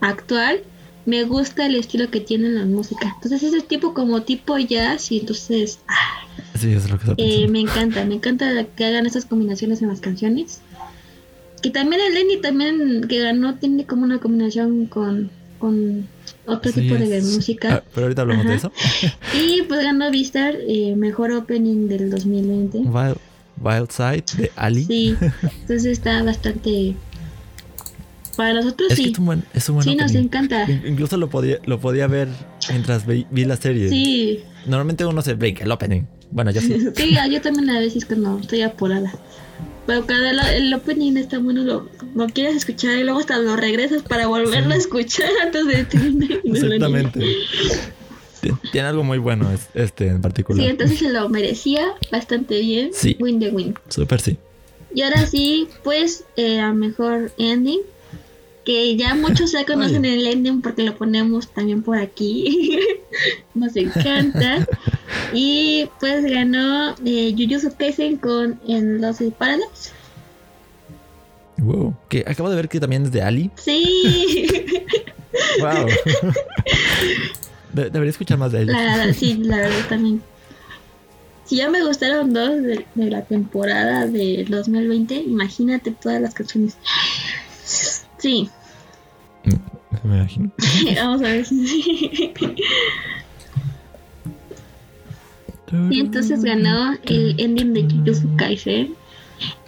[0.00, 0.62] actual,
[1.06, 3.12] me gusta el estilo que tiene la música.
[3.16, 6.26] Entonces ese tipo como tipo jazz y entonces ah,
[6.60, 9.80] Sí, eso es lo que estaba eh, me encanta, me encanta que hagan estas combinaciones
[9.82, 10.60] en las canciones.
[11.62, 16.06] Que también el Lenny también que ganó tiene como una combinación con, con
[16.46, 17.68] otro Sí, tipo de es- música.
[17.76, 18.72] Ah, pero ahorita hablamos de eso.
[19.34, 22.78] Y pues ganó Vistar eh, mejor opening del 2020.
[22.78, 23.16] Wild,
[23.62, 24.84] Wild Side de Ali.
[24.84, 26.94] Sí, entonces está bastante...
[28.36, 29.10] Para nosotros Es que sí.
[29.12, 30.64] es un buen, es un buen Sí, nos encanta.
[30.70, 32.28] In- Incluso lo podía, lo podía ver
[32.70, 33.90] mientras vi, vi la serie.
[33.90, 36.02] Sí, Normalmente uno se brinca el opening.
[36.30, 36.76] Bueno, yo sí.
[36.96, 39.12] sí, yo también a veces cuando estoy apurada.
[39.86, 43.56] Pero cada el, el opening está bueno, lo, lo quieres escuchar y luego hasta lo
[43.56, 46.38] regresas para volverlo a escuchar antes de terminar.
[46.44, 47.20] Exactamente.
[48.42, 50.66] Tien- Tiene algo muy bueno es- este en Sí, particular.
[50.66, 52.90] entonces se lo merecía bastante bien.
[52.92, 53.16] Sí.
[53.18, 53.74] Win de win.
[53.88, 54.36] Súper sí.
[54.94, 57.80] Y ahora sí, pues, eh, a mejor ending.
[58.64, 62.78] Que ya muchos ya conocen el ending porque lo ponemos también por aquí.
[63.54, 64.66] Nos encanta.
[65.32, 69.90] Y pues ganó eh, Jujutsu Kaisen con en Los de Paradise.
[71.58, 71.94] Wow.
[72.08, 73.50] Que acabo de ver que también es de Ali.
[73.56, 74.46] Sí.
[75.60, 75.86] Wow.
[77.72, 78.74] De- debería escuchar más de ellos.
[78.74, 80.20] La, sí, la verdad también.
[81.44, 86.76] Si ya me gustaron dos de, de la temporada de 2020, imagínate todas las canciones.
[88.18, 88.50] Sí,
[89.44, 90.50] Me imagino.
[90.96, 92.32] vamos a ver si sí.
[95.90, 98.94] Y entonces ganó el ending de Jujutsu Kaisen.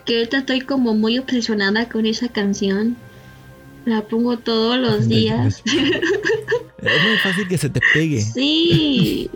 [0.04, 2.96] Que ahorita estoy como muy obsesionada con esa canción.
[3.84, 5.62] La pongo todos los días.
[6.82, 8.20] Es muy fácil que se te pegue.
[8.20, 9.30] Sí.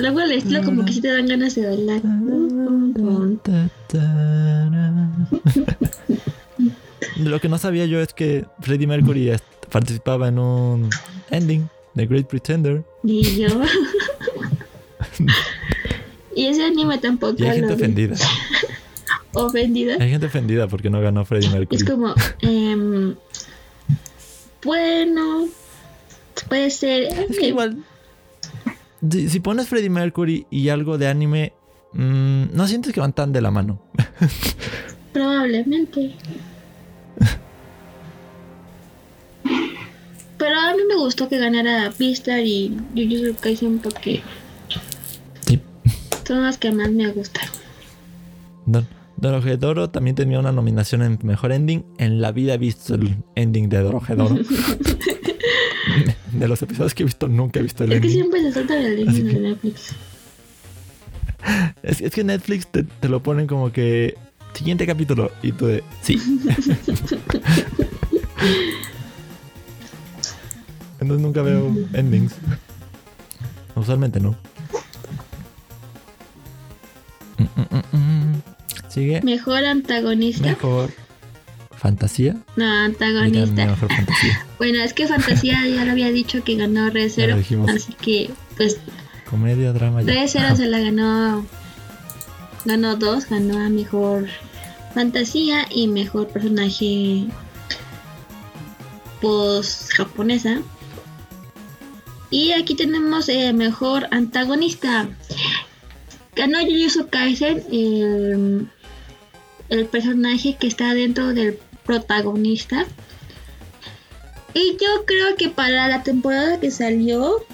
[0.00, 2.00] Luego el estilo como que sí te dan ganas de bailar.
[7.16, 9.30] Lo que no sabía yo es que Freddie Mercury
[9.70, 10.90] participaba en un
[11.30, 12.82] ending de Great Pretender.
[13.04, 13.60] Y yo.
[16.36, 17.82] Y ese anime tampoco Y hay gente vi.
[17.82, 18.16] ofendida.
[19.36, 19.96] Ofendida.
[20.00, 21.76] Hay gente ofendida porque no ganó Freddie Mercury.
[21.76, 23.16] Es como, em,
[24.62, 25.48] bueno,
[26.48, 27.02] puede ser.
[27.30, 27.78] Es que igual,
[29.10, 31.52] si, si pones Freddie Mercury y algo de anime,
[31.94, 33.80] mm, no sientes que van tan de la mano.
[35.12, 36.14] Probablemente.
[40.38, 44.22] Pero a mí me gustó que ganara Beastar y Jujutsu Kaisen porque.
[46.26, 47.46] Son las que más me gustan.
[48.66, 51.84] Don, Dorohedoro también tenía una nominación en Mejor Ending.
[51.98, 54.36] En la vida he visto el ending de Dorohedoro.
[56.32, 58.20] de los episodios que he visto, nunca he visto el Es que ending.
[58.22, 59.92] siempre se salta el Así ending que- de Netflix.
[61.82, 64.16] Es, es que Netflix te, te lo ponen como que
[64.54, 66.18] siguiente capítulo y tú de sí.
[71.00, 72.34] Entonces nunca veo endings.
[73.74, 74.34] Usualmente no.
[78.88, 80.44] Sigue Mejor antagonista.
[80.46, 80.90] mejor
[81.76, 82.36] fantasía.
[82.56, 83.66] No, antagonista.
[83.66, 84.46] mejor fantasía.
[84.58, 87.36] Bueno, es que Fantasía ya lo había dicho que ganó Red Zero.
[87.68, 88.78] Así que, pues,
[89.28, 90.00] Comedia, drama.
[90.02, 90.12] ya.
[90.14, 91.44] Red Zero se la ganó.
[92.64, 93.28] Ganó dos.
[93.28, 94.28] Ganó a mejor
[94.94, 97.26] fantasía y mejor personaje
[99.20, 100.62] post japonesa.
[102.30, 105.08] Y aquí tenemos eh, mejor antagonista.
[106.36, 108.68] Ganó Jujutsu Kaisen, el,
[109.68, 112.86] el personaje que está dentro del protagonista.
[114.54, 117.44] Y yo creo que para la temporada que salió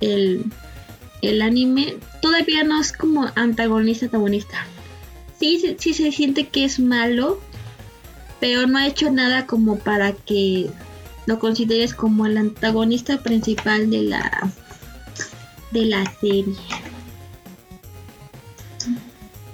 [0.00, 0.44] el,
[1.22, 4.66] el anime, todavía no es como antagonista antagonista.
[5.38, 7.40] sí, sí, sí se siente que es malo,
[8.40, 10.68] pero no ha hecho nada como para que
[11.26, 14.52] lo consideres como el antagonista principal de la
[15.70, 16.56] de la serie.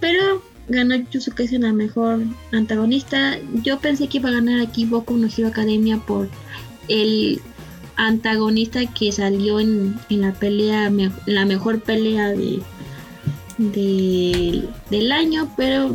[0.09, 2.21] Pero ganó Yusuke es la mejor
[2.53, 3.37] antagonista.
[3.63, 6.31] Yo pensé que iba a ganar aquí Boku no Hero Academia por
[6.89, 7.43] el
[7.97, 10.91] antagonista que salió en, la pelea,
[11.27, 12.63] la mejor pelea de,
[13.59, 15.95] del año, pero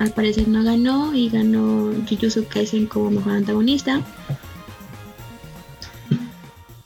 [0.00, 4.00] al parecer no ganó y ganó Jujutsu Kaisen como mejor antagonista.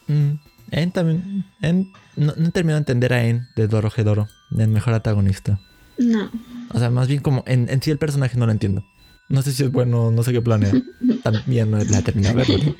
[0.09, 0.33] Mm,
[0.73, 4.93] en también, en, no, he terminado de entender a En de Doro Gedoro, el mejor
[4.93, 5.59] antagonista.
[5.97, 6.31] No.
[6.77, 8.85] O sea, más bien como en, en sí el personaje no lo entiendo.
[9.31, 10.73] No sé si es bueno, no sé qué planea.
[11.23, 12.75] También no la he terminado de.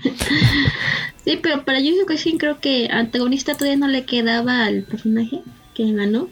[1.25, 5.41] Sí, pero para Jujutsu Kaisen creo que antagonista todavía no le quedaba al personaje
[5.75, 6.29] que ganó.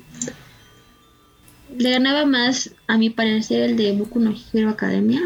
[1.77, 5.23] Le ganaba más, a mi parecer, el de Boku no Hero Academia.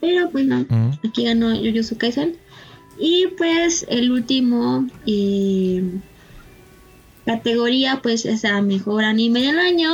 [0.00, 0.66] Pero bueno,
[1.02, 2.36] aquí ganó Jujutsu Kaisen.
[3.00, 5.82] Y pues el último eh,
[7.24, 9.92] categoría pues es a mejor anime del año.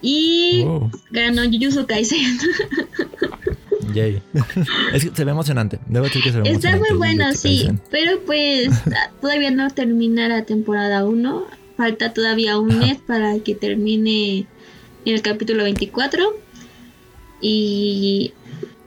[0.00, 0.64] Y
[1.10, 2.38] ganó Jujutsu Kaisen.
[3.94, 4.22] Yay.
[4.92, 5.78] es que se ve emocionante.
[5.88, 7.68] Debo decir que se ve Está muy bueno, sí.
[7.90, 8.70] Pero pues
[9.20, 11.46] todavía no termina la temporada 1.
[11.76, 14.46] Falta todavía un mes para que termine
[15.04, 16.22] el capítulo 24.
[17.40, 18.32] Y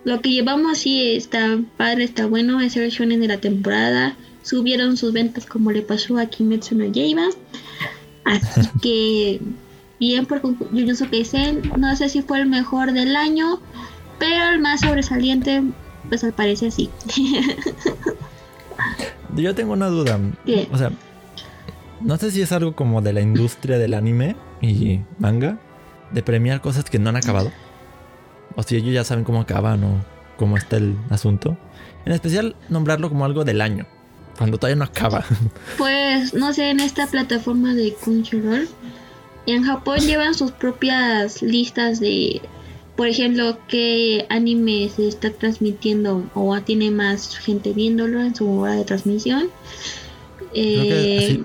[0.04, 2.62] lo que llevamos sí está padre, está bueno.
[2.62, 4.16] Es el shonen de la temporada.
[4.44, 7.30] Subieron sus ventas como le pasó a Kimetsu no Yaiba.
[8.24, 9.42] Así que
[10.02, 11.62] bien por Jujutsu Kaisen.
[11.78, 13.62] No sé si fue el mejor del año,
[14.18, 15.64] pero el más sobresaliente,
[16.10, 16.90] pues al parecer sí.
[19.36, 20.20] Yo tengo una duda.
[20.72, 20.92] O sea,
[22.02, 25.60] no sé si es algo como de la industria del anime y manga,
[26.12, 27.52] de premiar cosas que no han acabado.
[28.56, 30.04] O si ellos ya saben cómo acaban o
[30.36, 31.58] cómo está el asunto.
[32.06, 33.86] En especial, nombrarlo como algo del año,
[34.36, 35.24] cuando todavía no acaba.
[35.78, 38.68] Pues, no sé, en esta plataforma de Crunchyroll
[39.46, 42.42] en Japón llevan sus propias listas de,
[42.96, 48.76] por ejemplo, qué anime se está transmitiendo o tiene más gente viéndolo en su hora
[48.76, 49.50] de transmisión.
[50.54, 51.44] Eh.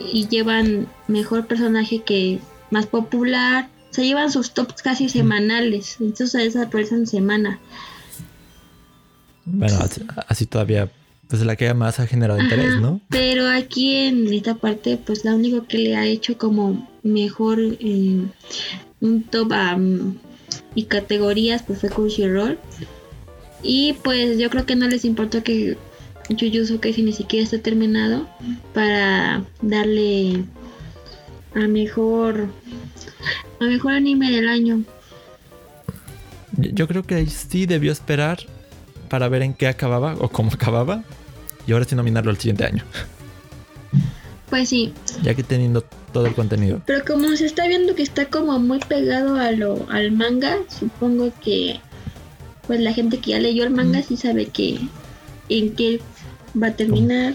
[0.00, 2.40] Y llevan mejor personaje que
[2.70, 3.68] más popular.
[3.90, 5.98] O sea, llevan sus tops casi semanales.
[6.00, 7.60] Entonces se actualizan semana.
[9.44, 9.78] Bueno,
[10.28, 10.90] así todavía
[11.28, 13.00] pues la que más ha generado interés, ¿no?
[13.08, 18.26] Pero aquí en esta parte, pues la único que le ha hecho como mejor eh,
[19.00, 19.52] un top
[20.74, 22.58] y categorías, pues fue Crunchyroll.
[23.62, 25.76] Y pues yo creo que no les importó que
[26.28, 28.26] Jujutsu si ni siquiera está terminado
[28.72, 30.44] para darle
[31.54, 32.48] a mejor
[33.60, 34.82] a mejor anime del año.
[36.56, 38.38] Yo creo que sí debió esperar
[39.08, 41.04] para ver en qué acababa o cómo acababa
[41.66, 42.84] y ahora sí nominarlo al siguiente año.
[44.50, 44.92] Pues sí.
[45.22, 45.84] Ya que teniendo
[46.14, 46.80] todo el contenido.
[46.86, 51.30] Pero como se está viendo que está como muy pegado a lo, al manga, supongo
[51.42, 51.80] que
[52.66, 54.78] pues la gente que ya leyó el manga sí sabe que
[55.50, 56.00] en qué
[56.60, 57.34] va a terminar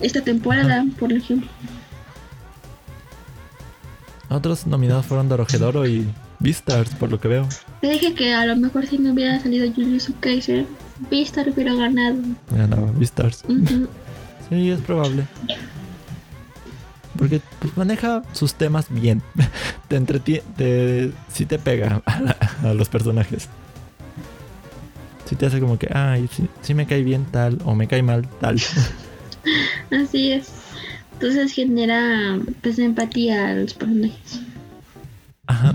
[0.00, 1.50] esta temporada, por ejemplo.
[4.30, 6.06] Otros nominados fueron Dorojedoro y
[6.38, 7.48] Beastars, por lo que veo.
[7.80, 10.66] Te dije que a lo mejor si no hubiera salido Julius Kaiser,
[11.10, 12.16] Beastars hubiera ganado.
[12.50, 13.44] Ganaba Beastars.
[14.48, 15.26] Sí, es probable.
[17.18, 19.22] Porque pues, maneja sus temas bien.
[19.88, 20.44] te entretiene.
[20.56, 23.48] Te, sí te pega a, los personajes.
[25.26, 26.28] Sí te hace como que, ay,
[26.62, 28.56] sí, me cae bien tal o me cae mal tal.
[29.90, 30.50] Así es.
[31.14, 34.40] Entonces genera pues empatía a los personajes.
[35.46, 35.74] Ajá.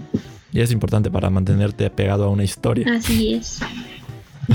[0.54, 2.88] Y es importante para mantenerte pegado a una historia.
[2.96, 3.60] Así es.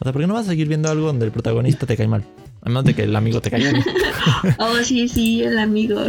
[0.00, 2.08] o sea, ¿por qué no vas a seguir viendo algo donde el protagonista te cae
[2.08, 2.24] mal?
[2.62, 3.72] Además de que el amigo te cae
[4.58, 6.02] oh, sí, sí, el amigo.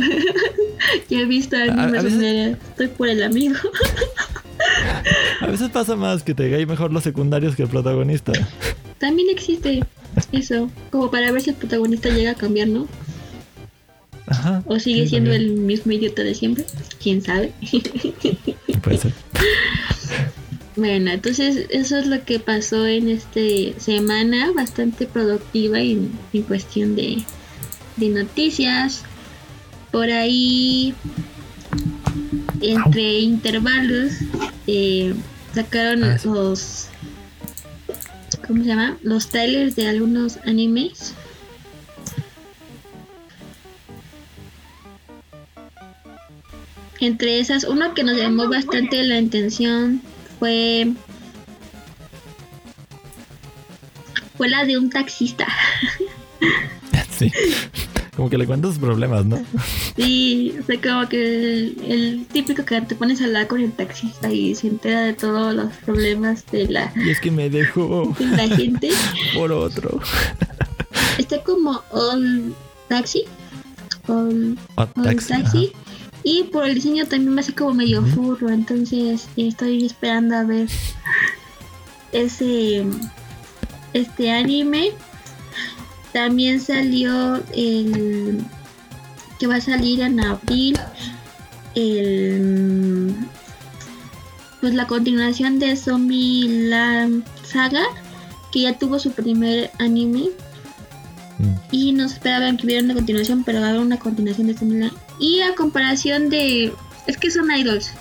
[1.09, 2.57] ya he visto a, a veces...
[2.69, 3.55] estoy por el amigo.
[5.41, 8.33] a veces pasa más que te cae mejor los secundarios que el protagonista.
[8.99, 9.83] También existe
[10.31, 12.87] eso, como para ver si el protagonista llega a cambiar, ¿no?
[14.65, 16.65] ¿O sigue siendo el mismo idiota de siempre?
[17.01, 17.51] ¿Quién sabe?
[18.81, 19.13] Puede ser.
[20.75, 23.41] Bueno, entonces eso es lo que pasó en esta
[23.77, 26.11] semana, bastante productiva en,
[26.47, 27.23] cuestión de,
[27.97, 29.03] noticias.
[29.91, 30.93] Por ahí,
[32.61, 34.13] entre intervalos,
[34.65, 35.13] eh,
[35.53, 36.87] sacaron ah, los...
[38.47, 38.97] ¿Cómo se llama?
[39.03, 41.13] Los trailers de algunos animes.
[47.01, 50.03] entre esas, uno que nos llamó bastante la atención
[50.41, 50.87] fue
[54.35, 55.47] fue la de un taxista.
[57.19, 57.31] Sí.
[58.15, 59.39] Como que le cuentas sus problemas, ¿no?
[59.95, 63.71] Sí, o sea, como que el, el típico que te pones a hablar con el
[63.71, 68.15] taxista y se entera de todos los problemas de la, Y es que me dejó
[68.17, 68.89] de la gente.
[69.35, 69.99] por otro.
[71.19, 72.55] Está como All
[72.87, 73.25] Taxi.
[74.07, 75.71] All, Hot All taxi, Taxi.
[76.23, 78.49] Y por el diseño también a ser como medio furro.
[78.49, 80.67] Entonces estoy esperando a ver
[82.11, 82.85] ese
[83.93, 84.91] este anime.
[86.13, 88.43] También salió el
[89.39, 90.77] que va a salir en abril
[91.75, 93.15] el
[94.59, 97.83] pues la continuación de Zombie Land Saga
[98.51, 100.29] que ya tuvo su primer anime.
[101.39, 101.55] Mm.
[101.71, 104.93] y no esperaban que hubiera una continuación, pero va a haber una continuación de Zombieland.
[105.21, 106.73] Y a comparación de.
[107.07, 107.93] Es que son idols.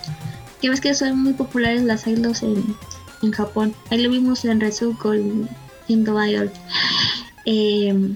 [0.60, 2.76] Que ves que son muy populares las idols en,
[3.22, 3.74] en Japón.
[3.90, 5.12] Ahí lo vimos en Rezuko
[5.86, 6.50] siendo idol.
[7.46, 8.14] Eh,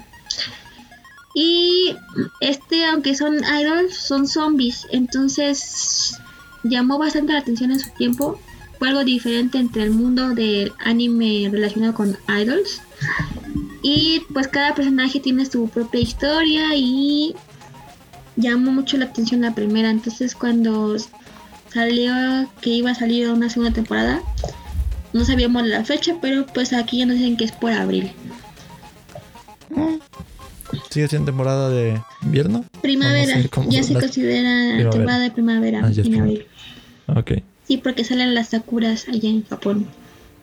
[1.35, 1.97] y
[2.41, 4.87] este, aunque son idols, son zombies.
[4.91, 6.17] Entonces
[6.63, 8.41] llamó bastante la atención en su tiempo.
[8.79, 12.81] Fue algo diferente entre el mundo del anime relacionado con idols.
[13.83, 17.35] Y pues cada personaje tiene su propia historia y
[18.37, 19.91] llamó mucho la atención la primera.
[19.91, 20.97] Entonces cuando
[21.73, 22.13] salió
[22.61, 24.21] que iba a salir una segunda temporada,
[25.13, 28.11] no sabíamos la fecha, pero pues aquí ya nos dicen que es por abril.
[30.91, 32.65] ¿Sigue siendo temporada de invierno?
[32.83, 34.91] Primavera, ya se las- considera Primavera.
[34.91, 36.47] temporada de primavera Ah, en abril.
[37.07, 37.33] Ok.
[37.67, 39.87] Sí, porque salen las sakuras allá en Japón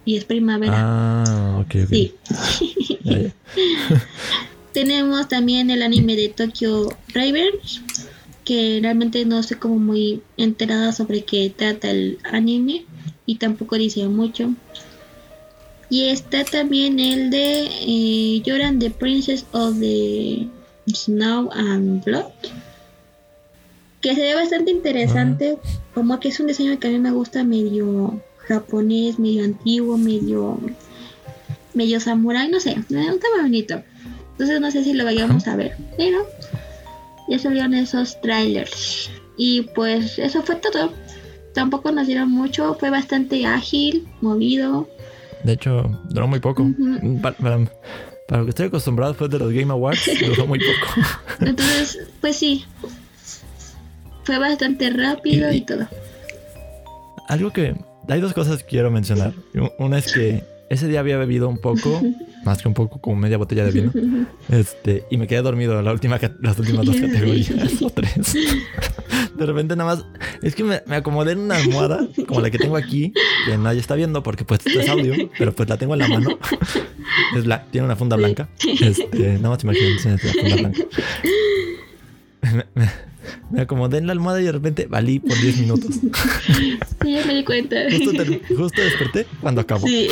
[0.06, 0.74] y es primavera.
[0.76, 1.89] Ah, ok, ok.
[1.89, 2.14] Sí.
[4.74, 7.82] Tenemos también el anime de Tokyo Rivers,
[8.45, 12.86] que realmente no estoy como muy enterada sobre qué trata el anime
[13.26, 14.53] y tampoco dice mucho.
[15.89, 20.47] Y está también el de eh, Yoran the Princess of the
[20.88, 22.32] Snow and Blood,
[23.99, 25.57] que se ve bastante interesante,
[25.93, 30.59] como que es un diseño que a mí me gusta medio japonés, medio antiguo, medio
[31.74, 33.84] medio samurai, no sé, me gusta muy bonito.
[34.34, 36.26] Entonces no sé si lo vayamos a ver, pero
[37.30, 39.10] ya salieron esos trailers.
[39.38, 40.92] Y pues eso fue todo.
[41.54, 44.88] Tampoco nos dieron mucho, fue bastante ágil, movido.
[45.44, 46.66] De hecho, duró muy poco.
[47.22, 51.02] Para, para lo que estoy acostumbrado después de los Game Awards, duró muy poco.
[51.42, 52.66] Entonces, pues sí,
[54.24, 55.88] fue bastante rápido Y- y, y- todo.
[57.28, 57.76] Algo que...
[58.08, 59.34] Hay dos cosas que quiero mencionar.
[59.78, 62.02] Una es que ese día había bebido un poco,
[62.46, 63.92] más que un poco, como media botella de vino.
[64.50, 68.36] Este, y me quedé dormido la última, las últimas dos categorías o tres.
[69.38, 70.06] De repente nada más,
[70.44, 73.12] es que me, me acomodé en una almohada como la que tengo aquí,
[73.46, 76.08] que nadie está viendo porque pues esto es audio, pero pues la tengo en la
[76.08, 76.38] mano.
[77.36, 78.50] Es bla- tiene una funda blanca.
[78.82, 80.84] Este, nada más imagínense la funda blanca.
[82.42, 82.92] Me, me-
[83.52, 85.96] me acomodé en la almohada y de repente valí por 10 minutos.
[85.96, 87.76] Sí, ya me di cuenta.
[88.56, 89.88] Justo, desperté cuando acabó.
[89.88, 90.08] Sí.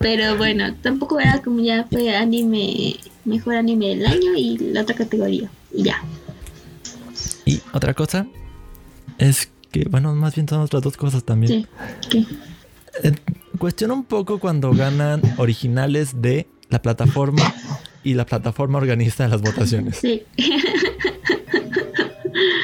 [0.00, 2.96] Pero bueno, tampoco era como ya fue anime,
[3.26, 5.50] mejor anime del año y la otra categoría.
[5.74, 6.02] Y ya.
[7.44, 8.26] Y otra cosa
[9.18, 11.68] es que, bueno, más bien son otras dos cosas también.
[12.08, 12.26] Sí.
[13.02, 13.12] Eh,
[13.58, 17.54] cuestiono un poco cuando ganan originales de la plataforma
[18.02, 19.98] y la plataforma organiza las votaciones.
[19.98, 20.22] Sí.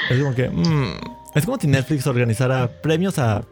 [0.08, 0.94] Es como que, mm,
[1.34, 3.44] es como si Netflix organizara premios a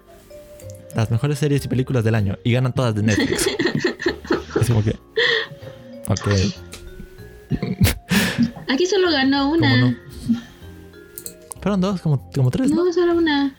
[0.94, 3.48] las mejores series y películas del año y ganan todas de Netflix.
[4.60, 4.96] Es como que,
[6.08, 6.28] ok,
[8.68, 9.76] Aquí solo ganó ¿cómo una.
[9.76, 9.94] no?
[11.60, 12.84] Fueron dos, como, como tres, ¿no?
[12.84, 13.54] No, solo una.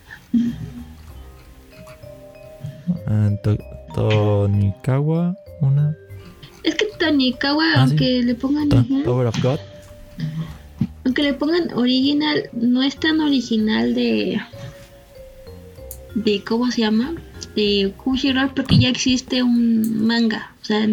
[3.08, 3.58] Ah, To-
[3.94, 5.96] Tonikawa, una.
[6.64, 7.80] Es que Tonikawa, Ah, sí.
[7.92, 9.60] aunque le pongan To- ajá, Power of God.
[11.06, 14.40] aunque le pongan original, no es tan original de
[16.16, 17.14] de cómo se llama,
[17.56, 20.88] de Crunchyroll porque ya existe un manga, o sea,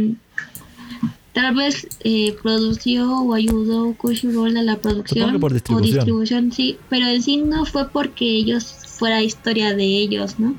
[1.32, 5.94] tal vez eh, produció o ayudó Crunchyroll a la producción por o distribución.
[5.94, 10.54] distribución, sí, pero en sí no fue porque ellos fuera historia de ellos, ¿no?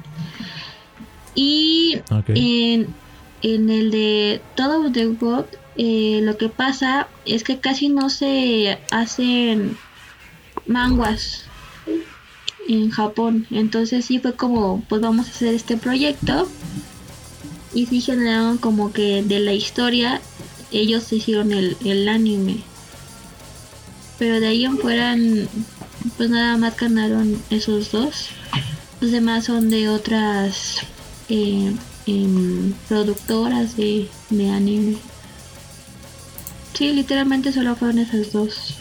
[1.35, 2.88] Y en,
[3.41, 5.45] en el de Todo of the God,
[5.76, 9.77] eh, lo que pasa es que casi no se hacen
[10.68, 11.45] manguas
[12.68, 13.48] en Japón.
[13.52, 16.48] Entonces sí fue como, pues vamos a hacer este proyecto.
[17.73, 20.22] Y sí generaron como que de la historia,
[20.72, 22.57] ellos hicieron el, el anime.
[24.19, 25.15] Pero de ahí en fuera,
[26.18, 28.30] pues nada más ganaron esos dos.
[29.02, 30.80] Los demás son de otras
[31.30, 31.73] eh,
[32.06, 34.98] em, productoras de, de anime.
[36.73, 38.76] Sí, literalmente solo fueron esas dos.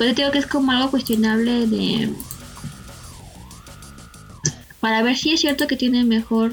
[0.00, 2.10] Pero digo que es como algo cuestionable de...
[4.80, 6.52] Para ver si es cierto que tiene mejor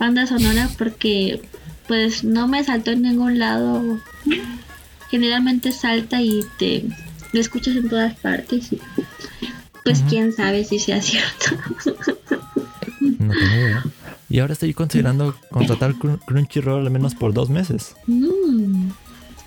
[0.00, 1.40] banda sonora porque
[1.86, 4.00] pues no me saltó en ningún lado.
[5.12, 6.86] Generalmente salta y te
[7.32, 8.72] lo escuchas en todas partes.
[8.72, 8.80] Y,
[9.84, 11.56] pues quién sabe si sea cierto.
[13.00, 13.84] No tengo idea.
[14.28, 17.94] Y ahora estoy considerando contratar Crun- Crunchyroll al menos por dos meses.
[18.06, 18.88] Mm,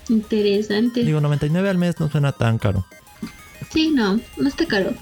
[0.08, 1.04] interesante.
[1.04, 2.86] Digo, 99 al mes no suena tan caro.
[3.72, 4.94] Sí, no, no está caro.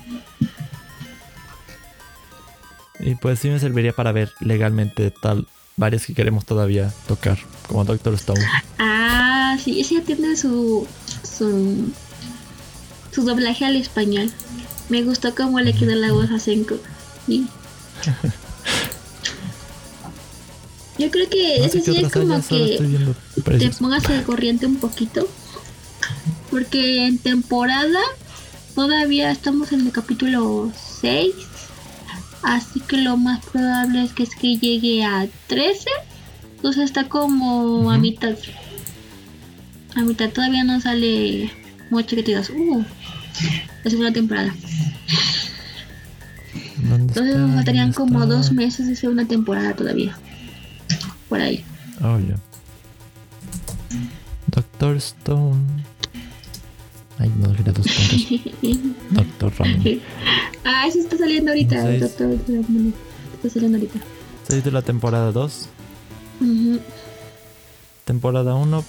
[3.00, 7.84] Y pues sí me serviría para ver legalmente tal varias que queremos todavía tocar, como
[7.84, 8.40] Doctor Stone.
[8.78, 10.86] Ah, sí, ese ya tiene su,
[11.22, 11.92] su,
[13.10, 14.30] su doblaje al español.
[14.88, 16.76] Me gustó cómo le quedó la voz a Senko.
[17.26, 17.46] Sí.
[20.98, 22.78] Yo creo que No ese sí es como que
[23.58, 25.26] te pongas al corriente un poquito.
[26.50, 27.98] Porque en temporada
[28.74, 31.34] todavía estamos en el capítulo 6.
[32.42, 35.88] Así que lo más probable es que es que llegue a 13.
[36.56, 38.34] Entonces está como a mitad.
[39.94, 41.52] A mitad todavía no sale
[41.90, 42.84] mucho que te digas, uh,
[43.84, 44.54] la segunda temporada.
[46.76, 50.16] ¿Dónde Entonces nos faltarían ¿Dónde como dos meses de segunda temporada todavía.
[51.28, 51.64] Por ahí.
[52.00, 52.36] Oh, ya.
[54.48, 55.84] Doctor Stone.
[57.22, 58.90] Ay, no dos puntos.
[59.10, 60.02] Doctor Ramen.
[60.64, 61.80] ah, eso está saliendo ahorita.
[61.80, 62.00] Seis.
[62.00, 62.92] doctor Ramón.
[63.34, 64.00] Está saliendo ahorita.
[64.48, 65.68] 6 de la temporada 2.
[66.40, 66.80] Ujú.
[68.04, 68.84] Temporada 1.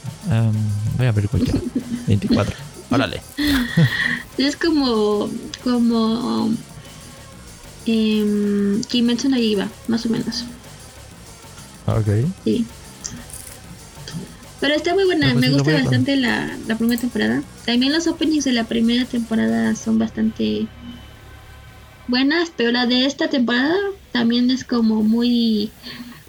[0.97, 1.59] voy a ver cualquiera.
[2.07, 2.55] 24.
[2.89, 3.21] Órale.
[4.39, 5.29] Es como.
[5.63, 6.49] como.
[7.85, 10.43] Eh, Kimetsu no Yaiba, más o menos.
[11.85, 12.25] Ok.
[12.43, 12.65] Sí.
[14.63, 17.43] Pero está muy buena, Pero pues me gusta bastante la, la primera temporada.
[17.65, 20.67] También los openings de la primera temporada son bastante
[22.07, 23.75] buenas, pero la de esta temporada
[24.13, 25.69] también es como muy...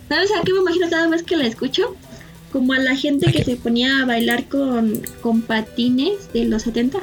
[0.08, 1.94] ¿Sabes a qué me imagino cada vez que la escucho?
[2.50, 6.98] Como a la gente que se ponía a bailar con, con patines de los 70.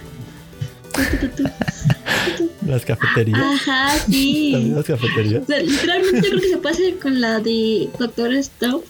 [0.94, 2.50] Tu, tu, tu, tu.
[2.68, 3.40] Las cafeterías.
[3.40, 4.72] Ajá, También sí.
[4.76, 5.44] las cafeterías.
[5.44, 8.84] O sea, literalmente yo creo que se puede hacer con la de Doctor Stone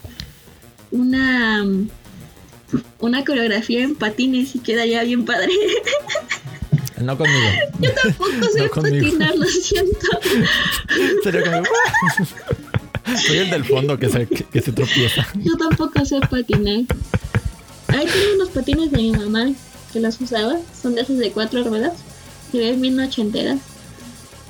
[0.89, 1.63] una
[2.99, 5.51] una coreografía en patines y quedaría bien padre.
[7.01, 7.49] No conmigo.
[7.79, 10.07] Yo tampoco sé No patinar, lo siento.
[11.23, 11.63] Sería como.
[13.17, 15.27] Soy el del fondo que se, que, que se tropieza.
[15.35, 16.83] Yo tampoco sé patinar.
[17.87, 19.51] Ahí tengo unos patines de mi mamá
[19.91, 20.57] que los usaba.
[20.79, 21.93] Son de esos de cuatro ruedas.
[22.51, 23.59] Se ven bien ochenteras.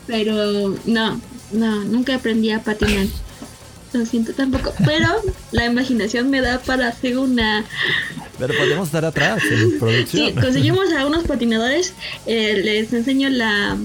[0.07, 1.21] Pero no,
[1.53, 3.07] no, nunca aprendí a patinar.
[3.93, 4.73] Lo siento tampoco.
[4.85, 5.07] Pero
[5.51, 7.65] la imaginación me da para hacer una
[8.39, 10.33] Pero podemos estar atrás en Sí, producción.
[10.35, 11.93] conseguimos a unos patinadores,
[12.25, 13.77] eh, les enseño la,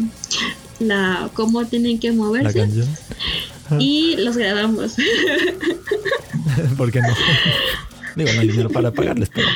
[0.78, 2.86] la cómo tienen que La moverse canción.
[3.80, 4.94] y los grabamos.
[6.76, 7.08] ¿Por qué no?
[8.14, 9.48] Digo, no hay dinero para pagarles, pero.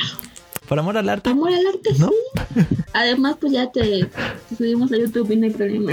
[0.67, 2.09] Por amor al arte, Amor al arte, ¿no?
[2.09, 2.75] sí.
[2.93, 4.05] Además, pues ya te,
[4.49, 5.91] te subimos a YouTube y no hay problema.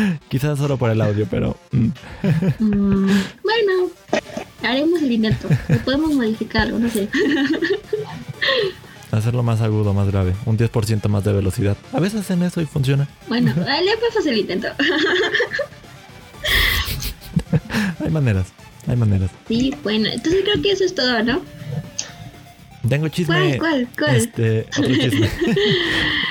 [0.28, 1.56] Quizás solo por el audio, pero.
[1.72, 1.88] mm.
[2.60, 3.06] Mm,
[3.42, 3.90] bueno,
[4.62, 5.48] haremos el intento.
[5.68, 7.08] Lo podemos modificarlo, no sé.
[9.10, 10.34] Hacerlo más agudo, más grave.
[10.46, 11.76] Un 10% más de velocidad.
[11.92, 13.08] A veces hacen eso y funciona.
[13.28, 14.68] Bueno, le pues el intento.
[18.00, 18.52] Hay maneras.
[18.86, 19.30] Hay maneras.
[19.48, 21.42] Sí, bueno, entonces creo que eso es todo, ¿no?
[22.88, 23.58] Tengo chisme.
[23.58, 24.16] ¿Cuál, cuál, cuál?
[24.16, 25.28] Este, otro chisme.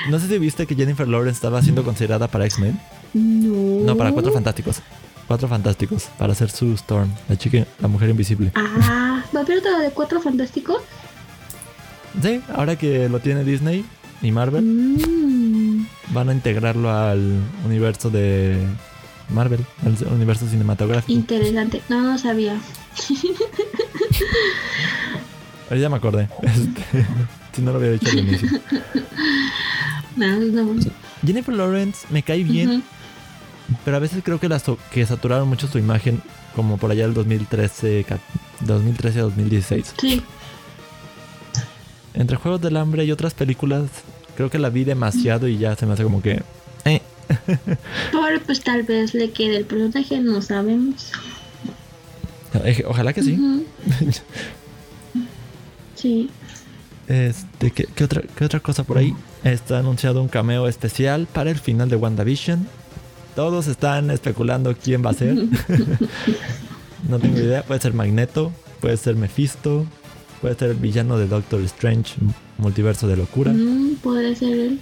[0.08, 2.78] no sé si viste que Jennifer Lawrence estaba siendo considerada para X-Men.
[3.14, 3.84] No.
[3.84, 4.80] No, para Cuatro Fantásticos.
[5.26, 6.04] Cuatro Fantásticos.
[6.18, 7.08] Para hacer su Storm.
[7.28, 8.50] La chica, la mujer invisible.
[8.54, 10.82] Ah, ¿va a haber otra de cuatro fantásticos?
[12.22, 13.84] Sí, ahora que lo tiene Disney
[14.22, 15.86] y Marvel, Mm.
[16.12, 18.56] van a integrarlo al universo de
[19.32, 21.12] Marvel, al universo cinematográfico.
[21.12, 21.80] Interesante.
[21.88, 22.60] No, no sabía.
[25.68, 26.28] Ahora ya me acordé.
[26.42, 27.06] Este,
[27.54, 28.48] si no lo había dicho al inicio.
[30.16, 30.74] No, no.
[31.24, 32.82] Jennifer Lawrence me cae bien.
[33.84, 36.22] Pero a veces creo que, la so- que saturaron mucho su imagen,
[36.56, 38.18] como por allá del 2013, ca-
[38.60, 39.94] 2013 a 2016.
[40.00, 40.22] Sí.
[42.14, 43.84] Entre Juegos del Hambre y otras películas,
[44.36, 46.42] creo que la vi demasiado y ya se me hace como que...
[46.84, 47.00] eh.
[47.46, 51.12] Pero pues tal vez le quede el personaje, no sabemos.
[52.88, 53.38] Ojalá que sí.
[55.94, 56.30] Sí.
[57.08, 59.14] Este, ¿qué, qué otra, ¿Qué otra cosa por ahí?
[59.44, 62.66] Está anunciado un cameo especial para el final de WandaVision.
[63.34, 65.34] Todos están especulando quién va a ser.
[67.08, 67.62] no tengo idea.
[67.62, 69.86] Puede ser Magneto, puede ser Mephisto,
[70.40, 72.14] puede ser el villano de Doctor Strange,
[72.58, 73.52] Multiverso de Locura.
[73.52, 74.80] Mm, puede ser él.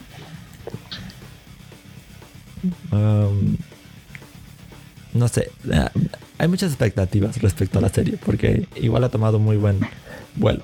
[2.90, 3.56] Um,
[5.14, 5.50] no sé.
[5.72, 5.90] ah,
[6.38, 9.78] Hay muchas expectativas respecto a la serie porque igual ha tomado muy buen
[10.34, 10.62] vuelo.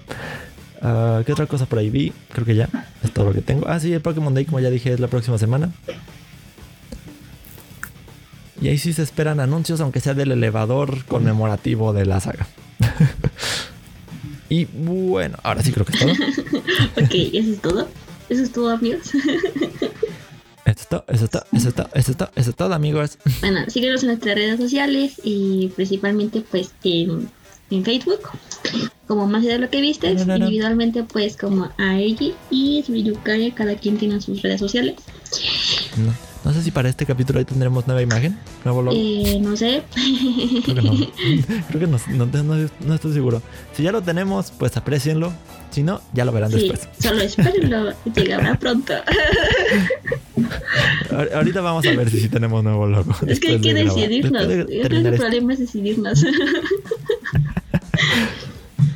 [0.83, 2.13] Ah, ¿Qué otra cosa por ahí vi?
[2.33, 2.69] Creo que ya
[3.03, 3.67] es todo lo que tengo.
[3.69, 5.73] Ah, sí, el Pokémon Day, como ya dije, es la próxima semana.
[8.65, 12.47] Y ahí sí se esperan anuncios, aunque sea del elevador conmemorativo de la saga.
[14.49, 16.13] y bueno, ahora sí creo que es todo.
[17.05, 17.89] Ok, eso es todo.
[18.31, 19.03] Eso es todo, amigos.
[20.65, 22.73] Eso es todo, eso es todo, eso es todo, eso es todo, eso es todo,
[22.73, 23.19] amigos.
[23.43, 27.29] Bueno, síguenos en nuestras redes sociales y principalmente pues en,
[27.69, 28.31] en Facebook
[29.07, 30.47] como más de lo que viste, No, no, no.
[30.47, 34.95] individualmente pues como a Eiji y Yukari, cada quien tiene sus redes sociales.
[36.45, 38.97] No, sé si para este capítulo ahí tendremos nueva imagen, nuevo logo.
[39.01, 39.83] Eh, no sé.
[40.65, 40.93] Creo que no.
[41.69, 41.99] Creo que no,
[42.87, 43.41] no, estoy seguro.
[43.75, 45.33] Si ya lo tenemos, pues aprecienlo.
[45.71, 46.89] Si no, ya lo verán Sí, después.
[47.01, 48.93] solo espérenlo, llegará pronto.
[51.11, 53.13] Ahor- Ahorita vamos a ver si sí tenemos nuevo logo.
[53.27, 54.47] es que hay que de decidirnos.
[54.47, 56.25] Después Yo de creo que el problema es decidirnos.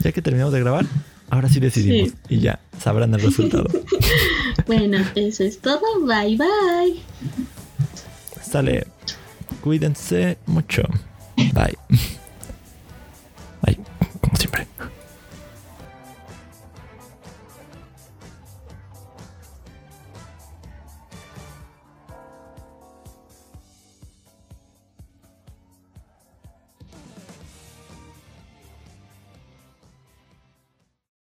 [0.01, 0.85] Ya que terminamos de grabar,
[1.31, 3.67] Ahora sí decidimos y ya sabrán el resultado.
[4.67, 5.81] bueno, eso es todo.
[6.01, 7.03] Bye bye.
[8.43, 8.87] Sale.
[9.61, 10.83] Cuídense mucho.
[11.37, 11.77] Bye.
[13.63, 13.79] Bye,
[14.21, 14.68] como siempre.